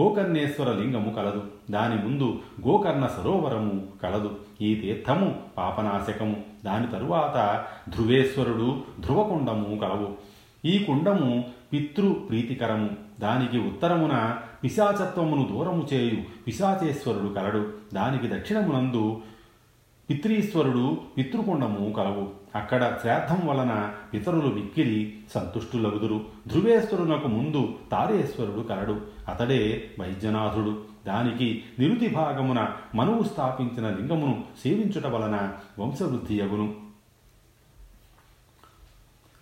గోకర్ణేశ్వర 0.00 0.72
లింగము 0.72 1.10
కలదు. 1.10 1.42
దాని 1.70 1.94
ముందు 1.94 2.40
గోకర్ణ 2.68 3.06
సరోవరము 3.06 3.86
కలదు. 4.02 4.36
ఈ 4.60 4.74
తీర్థము 4.74 5.40
పాపనాశకము. 5.58 6.36
దాని 6.64 6.86
తరువాత 6.86 7.64
ధ్రువేశ్వరుడు 7.90 8.82
ధ్రువకుండము 9.00 9.78
కలవు. 9.78 10.14
ఈ 10.64 10.78
కుండము 10.78 11.44
పితృ 11.72 12.12
ప్రీతికరము. 12.12 12.90
దానికి 13.20 13.58
ఉత్తరమున 13.58 14.36
పిశాచత్వమును 14.64 15.48
దూరము 15.52 15.88
చేయు 15.92 16.44
పిశాచేశ్వరుడు 16.46 17.34
కలడు. 17.34 17.72
దానికి 17.94 18.28
దక్షిణమునందు 18.28 19.20
పితృశ్వరుడు 20.10 20.96
పితృకుండము 21.18 21.92
కలవు. 21.92 22.43
అక్కడ 22.54 22.98
శ్రాద్ధం 23.00 23.46
వలన 23.46 23.94
పితరులు 24.12 24.54
మిక్కిలి 24.54 25.20
సంతుష్టులగుదురు. 25.34 26.24
ధ్రువేశ్వరునకు 26.46 27.28
ముందు 27.28 27.74
తారేశ్వరుడు 27.90 28.60
కలడు. 28.60 29.00
అతడే 29.28 29.90
వైద్యనాథుడు. 30.00 30.94
దానికి 31.06 31.64
నిరుతి 31.78 32.08
భాగమున 32.08 32.68
మనువు 32.94 33.22
స్థాపించిన 33.22 33.90
లింగమును 33.90 34.44
సేవించుట 34.62 35.06
వలన 35.06 35.52
వంశవృద్ధి 35.78 36.40
అగును 36.40 36.74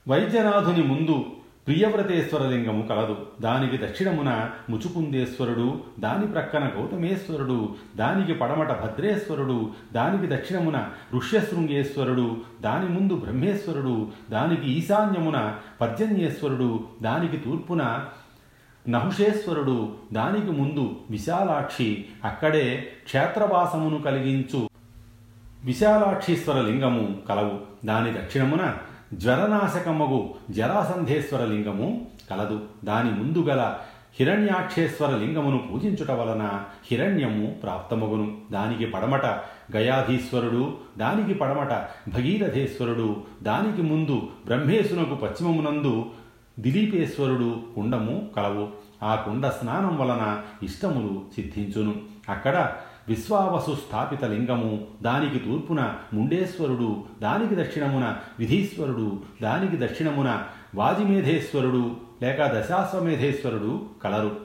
వైద్యనాథుని 0.09 0.83
ముందు 0.83 1.27
ప్రియవ్రతేశ్వర 1.67 2.47
లింగము 2.47 2.87
కలదు 2.87 3.27
దానికి 3.41 3.77
దక్షిణమున 3.77 4.51
ముచుకుందేశ్వరుడు 4.71 5.81
దాని 5.99 6.27
ప్రక్కన 6.27 6.65
గౌతమేశ్వరుడు 6.77 7.75
దానికి 7.97 8.35
పడమట 8.35 8.83
భద్రేశ్వరుడు 8.83 9.71
దానికి 9.93 10.35
దక్షిణమున 10.35 10.89
ఋష్యశృంగేశ్వరుడు 11.15 12.37
దాని 12.61 12.89
ముందు 12.89 13.15
బ్రహ్మేశ్వరుడు 13.15 14.09
దానికి 14.31 14.71
ఈశాన్యమున 14.71 15.55
పర్జన్యేశ్వరుడు 15.81 16.85
దానికి 17.03 17.37
తూర్పున 17.37 18.05
నహుషేశ్వరుడు 18.89 19.93
దానికి 20.13 20.51
ముందు 20.51 20.97
విశాలాక్షి 21.11 22.05
అక్కడే 22.25 22.89
క్షేత్రవాసమును 23.05 23.99
కలిగించు 23.99 24.69
విశాలాక్షీశ్వర 25.65 26.61
లింగము 26.61 27.23
కలవు. 27.29 27.61
దాని 27.85 28.13
దక్షిణమున 28.13 28.75
జ్వరనాశకమగు 29.15 30.35
జరాసంధేశ్వర 30.51 31.45
లింగము 31.45 32.07
కలదు. 32.31 32.61
దాని 32.85 33.11
ముందు 33.11 33.39
గల 33.39 33.75
హిరణ్యాక్షేశ్వర 34.21 35.17
లింగమును 35.17 35.59
పూజించుట 35.59 36.11
వలన 36.11 36.65
హిరణ్యము 36.91 37.57
ప్రాప్తమగును. 37.63 38.39
దానికి 38.53 38.87
పడమట 38.87 39.25
గయాధీశ్వరుడు 39.77 40.77
దానికి 40.99 41.35
పడమట 41.35 41.71
భగీరథేశ్వరుడు 42.15 43.17
దానికి 43.43 43.83
ముందు 43.83 44.29
బ్రహ్మేశునకు 44.47 45.15
పశ్చిమమునందు 45.15 46.05
దిలీపేశ్వరుడు 46.59 47.61
కుండము 47.75 48.29
కలవు. 48.37 48.69
ఆ 49.03 49.15
కుండ 49.15 49.47
స్నానం 49.47 49.99
వలన 49.99 50.43
ఇష్టములు 50.63 51.23
సిద్ధించును. 51.35 51.95
అక్కడ 52.29 52.73
విశ్వావసు 53.09 53.75
స్థాపిత 53.75 54.25
లింగము 54.25 54.85
దానికి 55.03 55.39
తూర్పున 55.39 55.95
ముండేశ్వరుడు 56.15 57.05
దానికి 57.23 57.55
దక్షిణమున 57.55 58.17
విధీశ్వరుడు 58.39 59.21
దానికి 59.43 59.85
దక్షిణమున 59.85 60.43
వాజిమేధేశ్వరుడు 60.75 61.97
లేక 62.23 62.47
దశాశ్వమేధేశ్వరుడు 62.47 63.85
కలరు. 64.05 64.37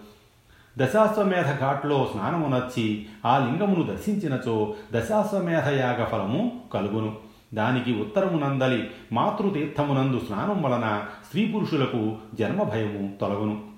దశాశ్వమేధ 0.78 1.60
ఘాట్లో 1.60 2.10
స్నానమునర్చి 2.12 3.06
ఆ 3.26 3.38
లింగమును 3.38 3.84
దర్శించినచో 3.84 4.76
దశాశ్వమేధ 4.93 5.67
యాగ 5.67 6.04
ఫలము 6.04 6.62
కలుగును. 6.74 7.15
దానికి 7.54 8.02
ఉత్తరమునందలి 8.02 8.88
మాతృతీర్థమునందు 9.13 10.22
స్నానం 10.28 10.62
వలన 10.62 11.04
స్త్రీ 11.28 11.46
పురుషులకు 11.46 12.15
జన్మభయము 12.34 13.17
తొలగును. 13.22 13.76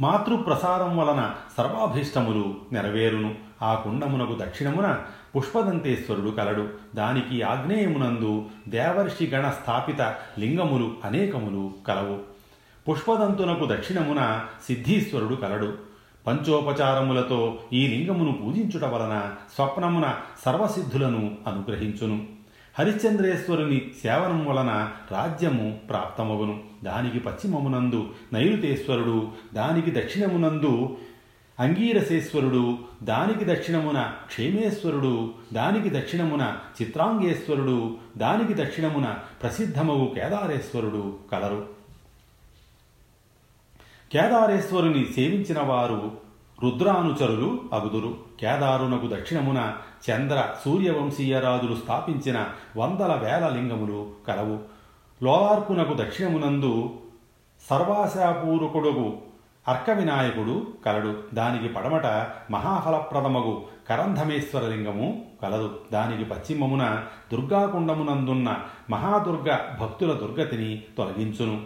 మాతృప్రసాదం 0.00 0.96
వలన 0.96 1.34
సర్వాభీష్టములు 1.58 2.54
నెరవేరును. 2.72 3.34
ఆ 3.62 3.74
కుండమునకు 3.74 4.34
దక్షిణమున 4.40 4.98
పుష్పదంతేశ్వరుడు 5.36 6.30
కలడు. 6.30 6.68
దానికి 6.94 7.42
ఆగ్నేయమునందు 7.42 8.44
దేవర్షి 8.68 9.26
గణ 9.26 9.50
స్థాపిత 9.50 10.00
లింగములు 10.38 10.92
అనేకములు 11.04 11.70
కలవు. 11.88 12.18
పుష్పదంతునకు 12.88 13.64
దక్షిణమున 13.64 14.40
సిద్ధీశ్వరుడు 14.68 15.34
కలడు. 15.34 15.74
పంచోపచారములతో 16.26 17.58
ఈ 17.72 17.86
లింగమును 17.86 18.32
పూజించుట 18.32 18.84
వలన 18.84 19.22
స్వప్నమున 19.54 20.14
సర్వసిద్ధులను 20.44 21.34
అనుగ్రహించును. 21.46 22.33
హరిశ్చంద్రేశ్వరుని 22.78 23.90
సేవనం 24.02 24.46
వలన 24.46 24.90
రాజ్యము 25.10 25.78
ప్రాప్తమగును. 25.88 26.62
దానికి 26.84 27.18
పశ్చిమమునందు 27.18 28.14
నైరుతేశ్వరుడు 28.32 29.28
దానికి 29.54 29.90
దక్షిణమునందు 29.90 30.96
అంగీరసేశ్వరుడు 31.60 32.78
దానికి 33.02 33.44
దక్షిణమున 33.44 34.12
క్షేమేశ్వరుడు 34.26 35.34
దానికి 35.52 35.98
దక్షిణమున 35.98 36.56
చిత్రాంగేశ్వరుడు 36.82 37.96
దానికి 38.16 38.54
దక్షిణమున 38.54 39.14
ప్రసిద్ధమగు 39.42 40.12
కేదారేశ్వరుడు 40.14 41.18
కలరు. 41.32 41.68
కేదారేశ్వరుని 44.12 45.04
సేవించిన 45.14 45.60
వారు 45.62 46.12
రుద్రానుచరులు 46.62 47.60
అగుదురు. 47.72 48.16
కేదారునకు 48.40 49.06
దక్షిణమున 49.06 49.76
చంద్ర 50.10 50.54
సూర్యవంశీయ 50.64 51.40
రాజులు 51.40 51.74
స్థాపించిన 51.74 52.46
వందల 52.76 53.14
వేల 53.14 53.48
లింగములు 53.48 54.10
కలవు. 54.28 54.58
లోలార్కునకు 55.22 55.94
దక్షిణమునందు 55.94 56.90
సర్వాశాపూరుకుడుగు 57.70 59.18
అర్కవినాయకుడు 59.68 60.66
కలడు. 60.86 61.22
దానికి 61.34 61.68
పడమట 61.68 62.06
మహాఫలప్రదమగు 62.50 63.62
కరంధమేశ్వర 63.88 64.68
లింగము 64.68 65.24
కలదు. 65.42 65.80
దానికి 65.92 66.24
పశ్చిమమున 66.24 67.04
దుర్గాకుండమునందున్న 67.32 68.56
మహాదుర్గ 68.90 69.58
భక్తుల 69.80 70.12
దుర్గతిని 70.12 70.82
తొలగించును. 70.98 71.62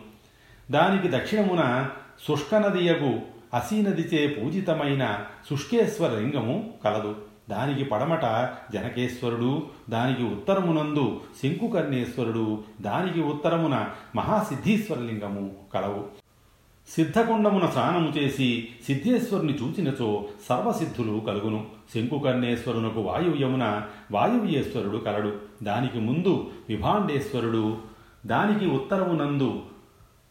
దానికి 0.70 1.16
దక్షిణమున 1.16 1.88
శుష్కనదియగు 2.28 3.20
అసీనదిచే 3.54 4.28
పూజితమైన 4.28 5.24
శుష్కేశ్వర 5.50 6.10
లింగము 6.10 6.70
కలదు. 6.84 7.27
దానికి 7.50 7.84
పడమట 7.84 8.50
జనకేశ్వరుడు 8.72 9.62
దానికి 9.90 10.22
ఉత్తరమునందు 10.22 11.20
శంకుకర్ణేశ్వరుడు 11.42 12.58
దానికి 12.80 13.22
ఉత్తరమున 13.22 13.88
మహాసిద్ధీశ్వరలింగము 14.16 15.50
కలవు. 15.74 16.04
సిద్ధకుండమున 16.96 17.66
స్నానము 17.66 18.08
చేసి 18.08 18.68
సిద్ధేశ్వరుని 18.86 19.52
చూచినచో 19.52 20.24
సర్వసిద్ధులు 20.48 21.20
కలుగును. 21.20 21.66
శంకుకర్ణేశ్వరునకు 21.94 23.00
వాయువ్యమున 23.00 23.82
వాయువ్యేశ్వరుడు 24.12 24.96
కలడు. 24.96 25.36
దానికి 25.62 25.98
ముందు 25.98 26.50
విభాండేశ్వరుడు 26.68 27.76
దానికి 28.26 28.66
ఉత్తరమునందు 28.66 29.62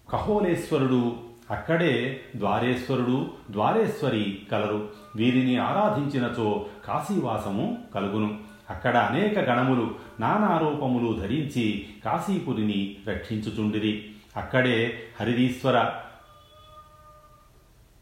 కహోలేశ్వరుడు 0.09 1.26
అక్కడే 1.51 2.19
ద్వారేశ్వరుడు 2.35 3.27
ద్వారేశ్వరి 3.51 4.41
కలరు. 4.51 4.89
వీరిని 5.15 5.57
ఆరాధించినచో 5.57 6.65
కాశీవాసము 6.87 7.77
కలుగును. 7.95 8.37
అక్కడ 8.69 8.97
అనేక 8.97 9.39
గణములు 9.39 9.95
నానారూపములు 10.19 11.19
ధరించి 11.19 11.85
కాశీపురిని 12.05 12.95
రక్షించుచుండిరి. 13.07 14.05
అక్కడే 14.37 14.99
హరిదీశ్వర 15.19 15.91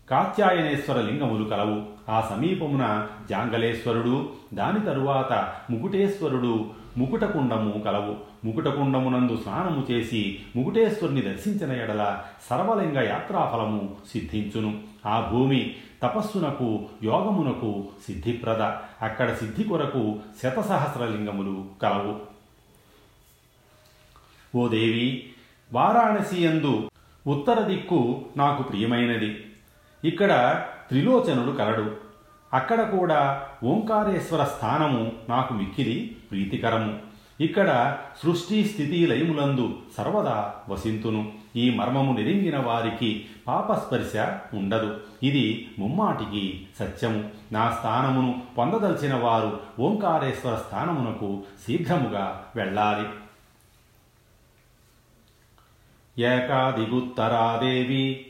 కాత్యాయనేశ్వర 0.10 1.02
లింగములు 1.02 1.44
కలవు. 1.46 1.84
ఆ 2.10 2.28
సమీపమున 2.30 3.08
జాంగలేశ్వరుడు 3.30 4.30
దాని 4.54 4.80
తరువాత 4.80 5.54
ముకుటేశ్వరుడు 5.72 6.70
ముకుటకుండము 6.98 7.80
కలవు. 7.80 8.16
ముకుటకుండమునందు 8.46 9.38
స్నానము 9.44 9.92
చేసి 9.92 10.40
ముకుటేశ్వరుని 10.56 11.22
దర్శించిన 11.22 11.72
ఎడల 11.72 12.24
సర్వలింగ 12.50 12.98
యాత్రాఫలము 12.98 13.96
సిద్ధించును. 14.12 14.80
ఆ 15.06 15.30
భూమి 15.32 15.76
తపస్సునకు 16.04 16.86
యోగమునకు 17.04 17.86
సిద్ధిప్రద. 18.08 18.62
అక్కడ 19.02 19.34
సిద్ధి 19.34 19.64
కొరకు 19.64 20.20
శతసహస్రలింగములు 20.44 21.66
కలవు. 21.82 22.20
ఓ 24.58 24.68
దేవి 24.68 25.30
వారాణసి 25.74 26.46
యందు 26.46 26.90
ఉత్తర 27.28 27.62
దిక్కు 27.62 28.26
నాకు 28.38 28.64
ప్రియమైనది. 28.64 29.46
ఇక్కడ 30.04 30.64
త్రిలోచనుడు 30.90 31.52
కలడు. 31.52 31.92
అక్కడ 32.54 32.98
కూడా 32.98 33.48
ఓంకారేశ్వర 33.64 34.44
స్థానము 34.44 35.12
నాకు 35.30 35.54
మిక్కిలి. 35.54 36.16
ప్రీతికరము. 36.36 37.15
ఇక్కడ 37.41 37.98
సృష్టి 38.24 38.65
స్థితి 38.65 39.08
లయములందు 39.08 39.80
సర్వదా 39.98 40.54
వసింతును. 40.69 41.32
ఈ 41.56 41.69
మర్మము 41.69 42.17
నిరింగిన 42.17 42.60
వారికి 42.60 43.26
పాపస్పర్శ 43.48 44.38
ఉండదు. 44.54 44.98
ఇది 45.24 45.69
ముమ్మాటికి 45.80 46.67
సత్యము. 46.80 47.30
నా 47.52 47.76
స్థానమును 47.80 48.41
పొందదలిచిన 48.58 49.15
వారు 49.15 49.60
ఓంకారేశ్వర 49.80 50.56
స్థానమునకు 50.56 51.43
శీఘ్రముగా 51.67 52.45
వెళ్ళాలి. 52.56 53.08
ఏకాదిగుత్తరాదేవి 56.24 58.26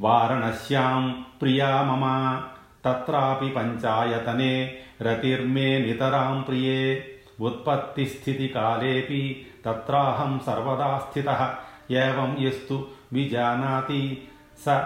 వారణశ్యాం 0.00 1.24
ప్రియా 1.42 1.82
మమ. 1.82 2.42
తత్రాపి 2.84 3.48
పంచాయతనే 3.48 4.78
రతిర్మే 5.02 5.78
నితరాం 5.78 6.42
ప్రియే. 6.42 7.12
ఉత్పత్తిస్థితికాలేపి 7.40 9.46
తత్రాహం 9.66 10.40
సర్వదా 10.46 11.02
స్థిత. 11.08 11.56
ఏం 11.90 12.38
ఎస్తు 12.38 12.86
విజానాతి 13.12 14.22
స 14.66 14.84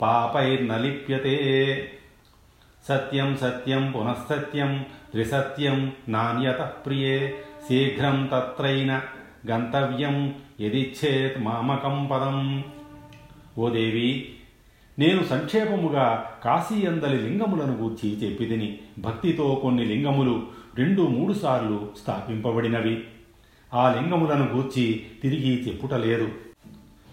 పాపైర్న 0.00 0.76
లిప్యతే 0.76 1.92
సత్యం 2.88 3.36
సత్యం 3.36 3.90
పునఃసత్యం 3.90 4.86
త్రిసత్యం 5.10 5.92
నాణ్యత 6.08 6.58
ప్రియే. 6.58 7.44
శీఘ్రం 7.68 8.28
తత్రైన 8.32 9.00
గంతవ్యం 9.50 10.34
యదిచ్చేత్ 10.60 11.42
మామకం 11.42 12.08
పదం. 12.12 12.64
ఓ 13.58 13.68
దేవి 13.68 14.34
నేను 14.98 15.24
సంక్షేపముగా 15.24 16.30
కాశీయందలి 16.44 17.18
లింగములను 17.18 17.76
గూర్చి 17.76 18.10
చెప్పిదిని 18.10 18.78
భక్తితో 18.98 19.60
కొన్ని 19.62 19.84
లింగములు 19.84 20.46
రెండు 20.80 21.02
మూడు 21.02 21.32
సార్లు 21.32 21.88
స్థాపింపబడినవి. 22.02 23.04
ఆ 23.74 23.94
లింగములను 23.94 24.44
గూర్చి 24.54 25.06
తిరిగి 25.22 25.68
చెప్పుటలేదు 25.68 26.28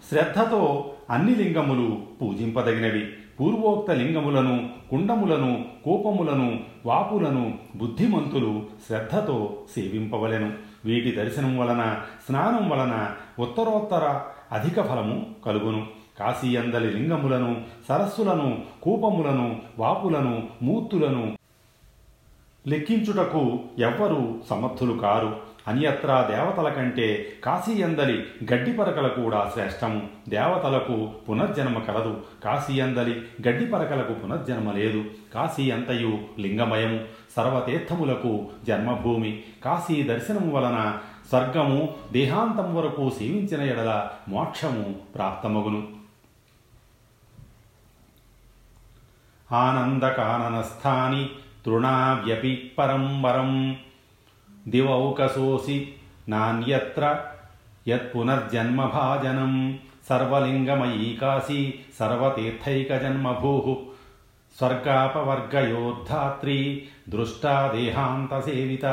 శ్రద్ధతో 0.09 0.91
అన్ని 1.09 1.35
లింగములు 1.35 2.01
పూజింపదగినవి. 2.21 3.05
పూర్వోక్త 3.39 3.91
లింగములను 3.91 4.69
కుండములను 4.91 5.65
కోపములను 5.85 6.59
వాపులను 6.85 7.57
బుద్ధిమంతులు 7.75 8.65
శ్రద్ధతో 8.87 9.57
సేవింపవలెను. 9.75 10.53
వీటి 10.85 11.11
దర్శనం 11.11 11.57
వలన 11.57 12.01
స్నానం 12.27 12.69
వలన 12.69 13.15
ఉత్తరోత్తర 13.39 14.21
అధిక 14.51 14.81
ఫలము 14.81 15.25
కలుగును. 15.45 15.87
కాశీయందలి 16.19 16.89
లింగములను 16.91 17.61
సరస్సులను 17.89 18.61
కూపములను 18.83 19.61
వాపులను 19.79 20.43
మూర్తులను 20.61 21.37
లెక్కించుటకు 22.67 23.59
ఎవ్వరూ 23.79 24.35
సమర్థులు 24.49 24.97
కారు. 24.97 25.57
అన్యత్రా 25.67 26.21
దేవతల 26.21 26.69
కంటే 26.69 27.33
కాశీయందలి 27.43 28.23
గడ్డిపరకల 28.53 29.07
కూడా 29.07 29.51
శ్రేష్టము 29.53 30.01
దేవతలకు 30.29 31.09
పునర్జన్మ 31.29 31.79
కలదు. 31.79 32.21
కాశీయందలి 32.45 33.21
గడ్డిపరకలకు 33.47 34.13
పునర్జన్మ 34.13 34.71
లేదు. 34.71 35.05
కాశీ 35.33 35.71
అంతయు 35.71 36.19
లింగమయము. 36.39 36.99
సర్వతీర్థములకు 37.35 38.45
జన్మభూమి. 38.67 39.43
కాశీ 39.65 40.03
దర్శనము 40.03 40.51
వలన 40.51 40.97
స్వర్గము 41.29 41.95
దేహాంతం 42.11 42.75
వరకు 42.75 43.09
సేవించిన 43.09 43.61
ఎడల 43.61 44.09
మోక్షము 44.29 44.95
ప్రాప్తమగును. 45.15 45.87
ఆనందకాననస్థాని 49.51 51.29
తృణావ్యపి 51.67 52.71
పరం 52.77 53.21
వరం. 53.21 53.77
దివౌకసోసి 54.67 55.87
నాన్యత్ర 56.29 57.19
యత్పునర్జన్మభాజనం. 57.87 59.79
సర్వలింగమయీ 60.09 61.13
కాశీ 61.13 61.73
సర్వతీర్థైకజన్మభూ. 61.99 63.77
స్వర్గాపవర్గయోద్ధాత్రి 64.57 66.87
దృష్టా 67.09 67.71
దేహాంతసేవిత. 67.75 68.85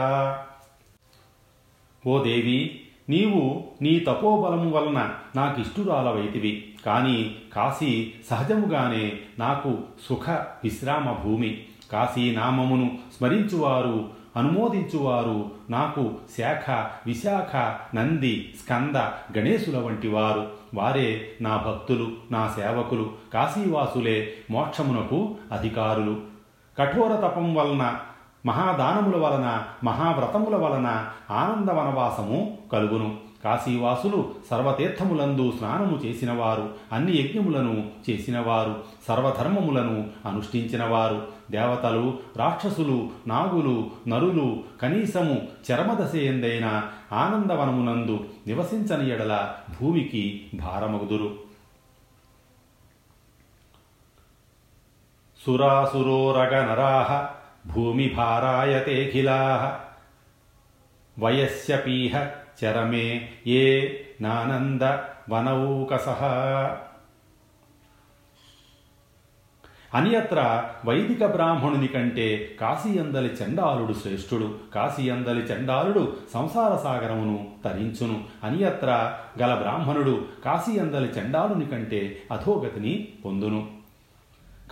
ఓ 2.07 2.23
దేవి 2.23 2.81
నీవు 3.09 3.65
నీ 3.83 3.99
తపోబలము 3.99 4.71
వలన 4.71 5.15
నాకిష్టురాలవైతివి. 5.37 6.75
కాని 6.87 7.35
కాశీ 7.53 8.13
సహజముగానే 8.31 9.13
నాకు 9.39 9.79
సుఖ 10.09 10.47
విశ్రామ 10.65 11.13
భూమి 11.13 11.63
కాశీనామమును 11.92 12.99
స్మరించువారు 13.18 14.25
అనుమోదించువారు. 14.37 15.51
నాకు 15.70 16.12
శాఖ 16.38 16.70
విశాఖ 17.07 17.57
నంది 17.97 18.55
స్కంద 18.64 18.97
గణేశుల 19.38 19.79
వంటి 19.79 20.09
వారు 20.09 20.47
వారే 20.75 21.29
నా 21.40 21.57
భక్తులు 21.57 22.09
నా 22.31 22.49
సేవకులు 22.49 23.11
కాశీవాసులే 23.35 24.33
మోక్షమునకు 24.51 25.35
అధికారులు. 25.53 26.16
కఠోర 26.79 27.16
తపం 27.16 27.55
వలన 27.55 27.94
మహాదానముల 28.47 29.16
వలన 29.16 29.62
మహావ్రతముల 29.85 30.57
వలన 30.57 31.07
ఆనంద 31.31 31.68
వనవాసము 31.68 32.59
కలుగును. 32.73 33.24
కాశీవాసులు 33.45 34.35
సర్వతీర్థములందు 34.51 35.53
స్నానము 35.59 35.97
చేసినవారు 35.97 36.75
అన్ని 36.93 37.17
యజ్ఞములను 37.17 37.91
చేసినవారు 38.11 38.85
సర్వధర్మములను 39.09 40.11
అనుష్ఠించినవారు 40.27 41.27
దేవతలు 41.51 42.19
రాక్షసులు 42.37 43.11
నాగులు 43.27 43.91
నరులు 44.09 44.65
కనీసము 44.83 45.43
చరమదశయందైన 45.71 46.91
ఆనందవనమునందు 47.13 48.25
నివసించని 48.47 49.11
ఎడల 49.11 49.55
భూమికి 49.81 50.47
భారమగుదురు. 50.55 51.45
సురాసురోరగనరాహ 55.47 57.29
భూమిభారాయతేఖిలాः 57.73 59.63
వయస్యపీహ 61.23 62.27
చరమే 62.64 63.29
ఏ 63.47 63.88
నానంద 64.21 64.83
వనౌకసః 65.33 66.25
అన్యత్ర 69.95 70.64
వైదిక 70.85 71.25
బ్రాహ్మణుని 71.25 71.87
కంటే 71.87 72.57
కాశీయందలి 72.61 73.29
చండాలుడు 73.29 73.93
శ్రేష్ఠుడు 73.93 74.55
కాశీయందలి 74.75 75.40
చండాలుడు 75.40 76.17
సంసార 76.35 76.77
సాగరమును 76.77 77.49
తరించును. 77.64 78.25
అన్యత్ర 78.45 79.19
గల 79.38 79.55
బ్రాహ్మణుడు 79.55 80.25
కాశీయందలి 80.45 81.07
చండాలుని 81.07 81.67
కంటే 81.67 82.23
అధోగతిని 82.33 83.09
పొందును. 83.25 83.67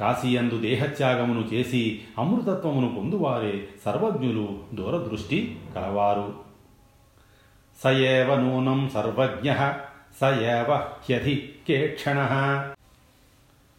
కాశీయందు 0.01 0.61
దేహత్యాగమును 0.61 1.41
చేసి 1.41 2.01
అమృతత్వమును 2.19 2.95
పొందువారే 2.95 3.69
సర్వజ్ఞులు 3.85 4.59
దూరదృష్టి 4.75 5.59
కలవారు. 5.75 6.52
సయేవ 7.83 8.31
నూనం 8.37 8.81
సర్వజ్ఞ 8.95 9.49
స 10.19 10.29
ఏవ 10.51 10.71
హ్యధికేక్షణ 11.07 12.19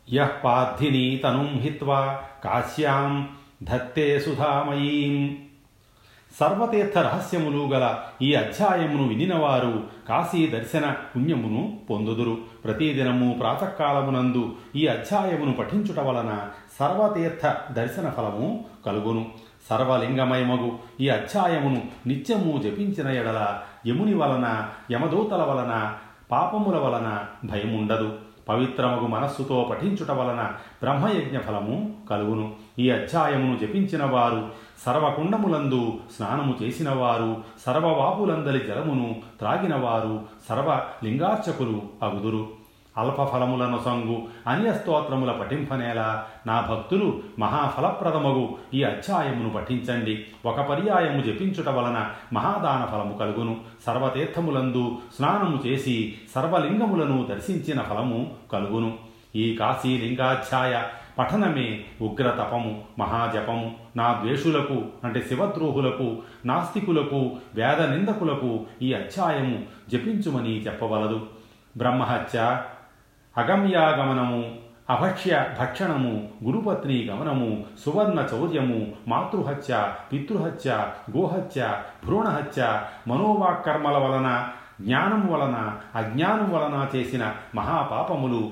యః 0.08 0.32
పార్థినీ 0.44 1.06
తనుం 1.24 1.50
హిత్వా 1.62 2.00
కాశ్యాం 2.46 3.14
ధత్తే 3.64 4.08
సుధామయీం 4.20 5.16
సర్వతీర్థ 6.32 6.98
రహస్యములు 7.00 7.64
గల 7.72 7.86
ఈ 8.22 8.30
అధ్యాయమును 8.36 9.04
వినినవారు 9.10 9.74
కాశీ 10.08 10.42
దర్శన 10.48 10.86
పుణ్యమును 11.12 11.62
పొందుదురు 11.90 12.34
ప్రతిదినము 12.64 13.28
ప్రాతకాలమునందు 13.40 14.44
ఈ 14.76 14.86
అధ్యాయమును 14.88 15.54
పఠించుట 15.54 16.00
వలన 16.00 16.32
సర్వతీర్థ 16.80 17.44
దర్శన 17.74 18.10
ఫలము 18.10 18.50
కలుగును 18.86 19.24
సర్వలింగమయమగు 19.70 20.80
ఈ 21.02 21.10
అధ్యాయమును 21.10 21.82
నిత్యము 22.08 22.58
జపించిన 22.58 23.08
ఎడల 23.08 23.60
యముని 23.88 24.14
వలన 24.14 24.70
యమదూతల 24.92 25.44
వలన 25.44 25.94
పాపముల 26.32 26.78
వలన 26.78 27.26
భయముండదు. 27.44 28.12
పవిత్రమగు 28.50 29.08
మనస్సుతో 29.08 29.68
పఠించుట 29.72 30.12
వలన 30.12 30.52
బ్రహ్మయజ్ఞ 30.82 31.38
ఫలము 31.38 31.94
కలుగును. 32.10 32.52
ఈ 32.80 32.90
అధ్యాయమును 32.90 33.60
జపించిన 33.60 34.06
వారు 34.06 34.50
సర్వకుండములందు 34.86 35.94
స్నానము 36.18 36.56
చేసినవారు 36.62 37.44
సర్వవాపులందలి 37.66 38.60
జలమును 38.60 39.16
త్రాగినవారు 39.40 40.22
సర్వ 40.50 40.82
లింగార్చకులు 41.04 41.82
అగుదురు. 42.04 42.63
అల్పఫలములను 42.98 43.80
సంగు 43.86 44.28
అన్యస్తోత్రముల 44.48 45.32
పఠింపనేలా 45.32 46.26
నా 46.48 46.62
భక్తులు 46.62 47.22
మహాఫలప్రదమగు 47.40 48.56
ఈ 48.74 48.84
అధ్యాయమును 48.84 49.50
పఠించండి. 49.50 50.26
ఒక 50.46 50.62
పర్యాయము 50.62 51.22
జపించుట 51.22 51.70
వలన 51.70 52.10
మహాదాన 52.34 52.86
ఫలము 52.86 53.18
కలుగును. 53.18 53.58
సర్వతీర్థములందు 53.86 54.98
స్నానము 55.16 55.68
చేసి 55.68 56.14
సర్వలింగములను 56.36 57.28
దర్శించిన 57.30 57.82
ఫలము 57.82 58.32
కలుగును. 58.52 58.94
ఈ 59.36 59.56
కాశీలింగాధ్యాయ 59.56 60.82
పఠనమే 61.20 61.84
ఉగ్రతపము 62.02 62.84
మహాజపము. 63.00 63.72
నా 63.96 64.20
ద్వేషులకు 64.24 64.84
అంటే 65.04 65.22
శివద్రోహులకు 65.22 66.18
నాస్తికులకు 66.46 67.32
వేద 67.56 67.82
నిందకులకు 67.82 68.66
ఈ 68.82 68.94
అధ్యాయము 68.94 69.62
జపించుమని 69.92 70.62
చెప్పవలదు. 70.62 71.26
బ్రహ్మహత్య 71.78 72.62
అగమ్యాగమనము 73.38 74.56
అభక్ష్య 74.90 75.46
భక్షణము 75.60 76.30
గురుపత్ని 76.44 77.08
గమనము 77.08 77.66
సువర్ణ 77.86 78.28
చౌర్యము 78.34 78.94
మాతృహత్య 79.08 79.94
పితృహత్య 80.12 80.88
గోహత్య 81.18 81.76
భ్రూణహత్య 82.06 82.82
మనోవాకర్మల 83.08 83.98
వలన 83.98 84.48
జ్ఞానం 84.82 85.34
వలన 85.34 85.80
అజ్ఞానం 85.96 86.52
వలన 86.54 86.88
చేసిన 86.96 87.34
మహాపాపములు 87.56 88.52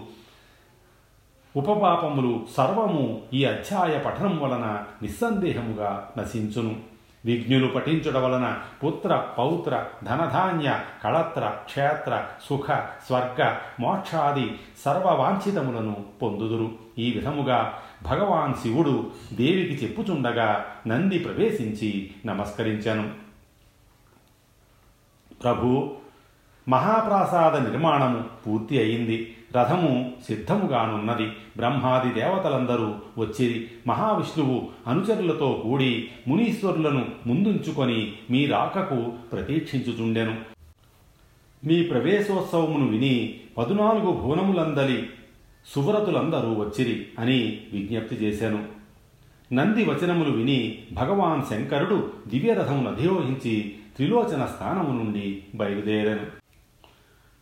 ఉపపాపములు 1.56 2.46
సర్వము 2.58 3.22
ఈ 3.34 3.46
అధ్యాయ 3.46 3.98
పఠనం 3.98 4.39
వలన 4.39 4.84
నిస్సందేహముగా 5.02 6.10
నశించును. 6.17 6.91
విజ్ఞులు 7.26 7.68
పఠించుట 7.68 8.16
వలన 8.16 8.60
పుత్ర 8.84 9.28
పౌత్ర 9.38 9.86
ధనధాన్య 10.04 10.80
కళత్ర 11.04 11.50
క్షేత్ర 11.50 12.26
సుఖ 12.50 12.72
స్వర్గ 13.08 13.56
మోక్షాది 13.80 14.60
సర్వవాంఛితములను 14.86 16.06
పొందుదురు. 16.22 16.72
ఈ 16.98 17.12
విధముగా 17.12 17.80
భగవాన్ 18.04 18.54
శివుడు 18.54 19.12
దేవికి 19.34 19.86
చెప్పుచుండగా 19.86 20.66
నంది 20.88 21.20
ప్రవేశించి 21.20 22.12
నమస్కరించను. 22.26 23.10
ప్రభు 25.44 25.96
మహాప్రాసాద 26.70 27.68
నిర్మాణము 27.68 28.26
పూర్తి 28.48 28.80
అయింది. 28.80 29.38
రథము 29.56 30.12
సిద్ధముగానున్నది. 30.28 31.28
బ్రహ్మాది 31.58 32.14
దేవతలందరూ 32.14 32.96
వచ్చిరి. 33.18 33.68
మహావిష్ణువు 33.88 34.70
అనుచరులతో 34.88 35.62
కూడి 35.64 36.10
మునీశ్వరులను 36.28 37.06
ముందుంచుకొని 37.28 38.14
మీ 38.30 38.46
రాకకు 38.46 39.14
ప్రతీక్షించుచుండెను. 39.32 40.36
మీ 41.66 41.84
ప్రవేశోత్సవమును 41.84 42.88
విని 42.88 43.40
పదునాలుగు 43.58 44.12
భువనములందలి 44.12 45.10
సువ్రతులందరూ 45.76 46.54
వచ్చిరి 46.54 47.06
అని 47.20 47.60
విజ్ఞప్తి 47.74 48.16
చేశాను 48.16 48.64
నంది 49.54 49.86
వచనములు 49.86 50.32
విని 50.32 50.84
భగవాన్ 50.94 51.42
శంకరుడు 51.50 52.12
దివ్యరథమును 52.28 52.92
అధిరోహించి 52.92 53.76
త్రిలోచన 53.96 54.46
స్థానము 54.46 55.04
నుండి 55.04 55.44
బయలుదేరాను. 55.56 56.41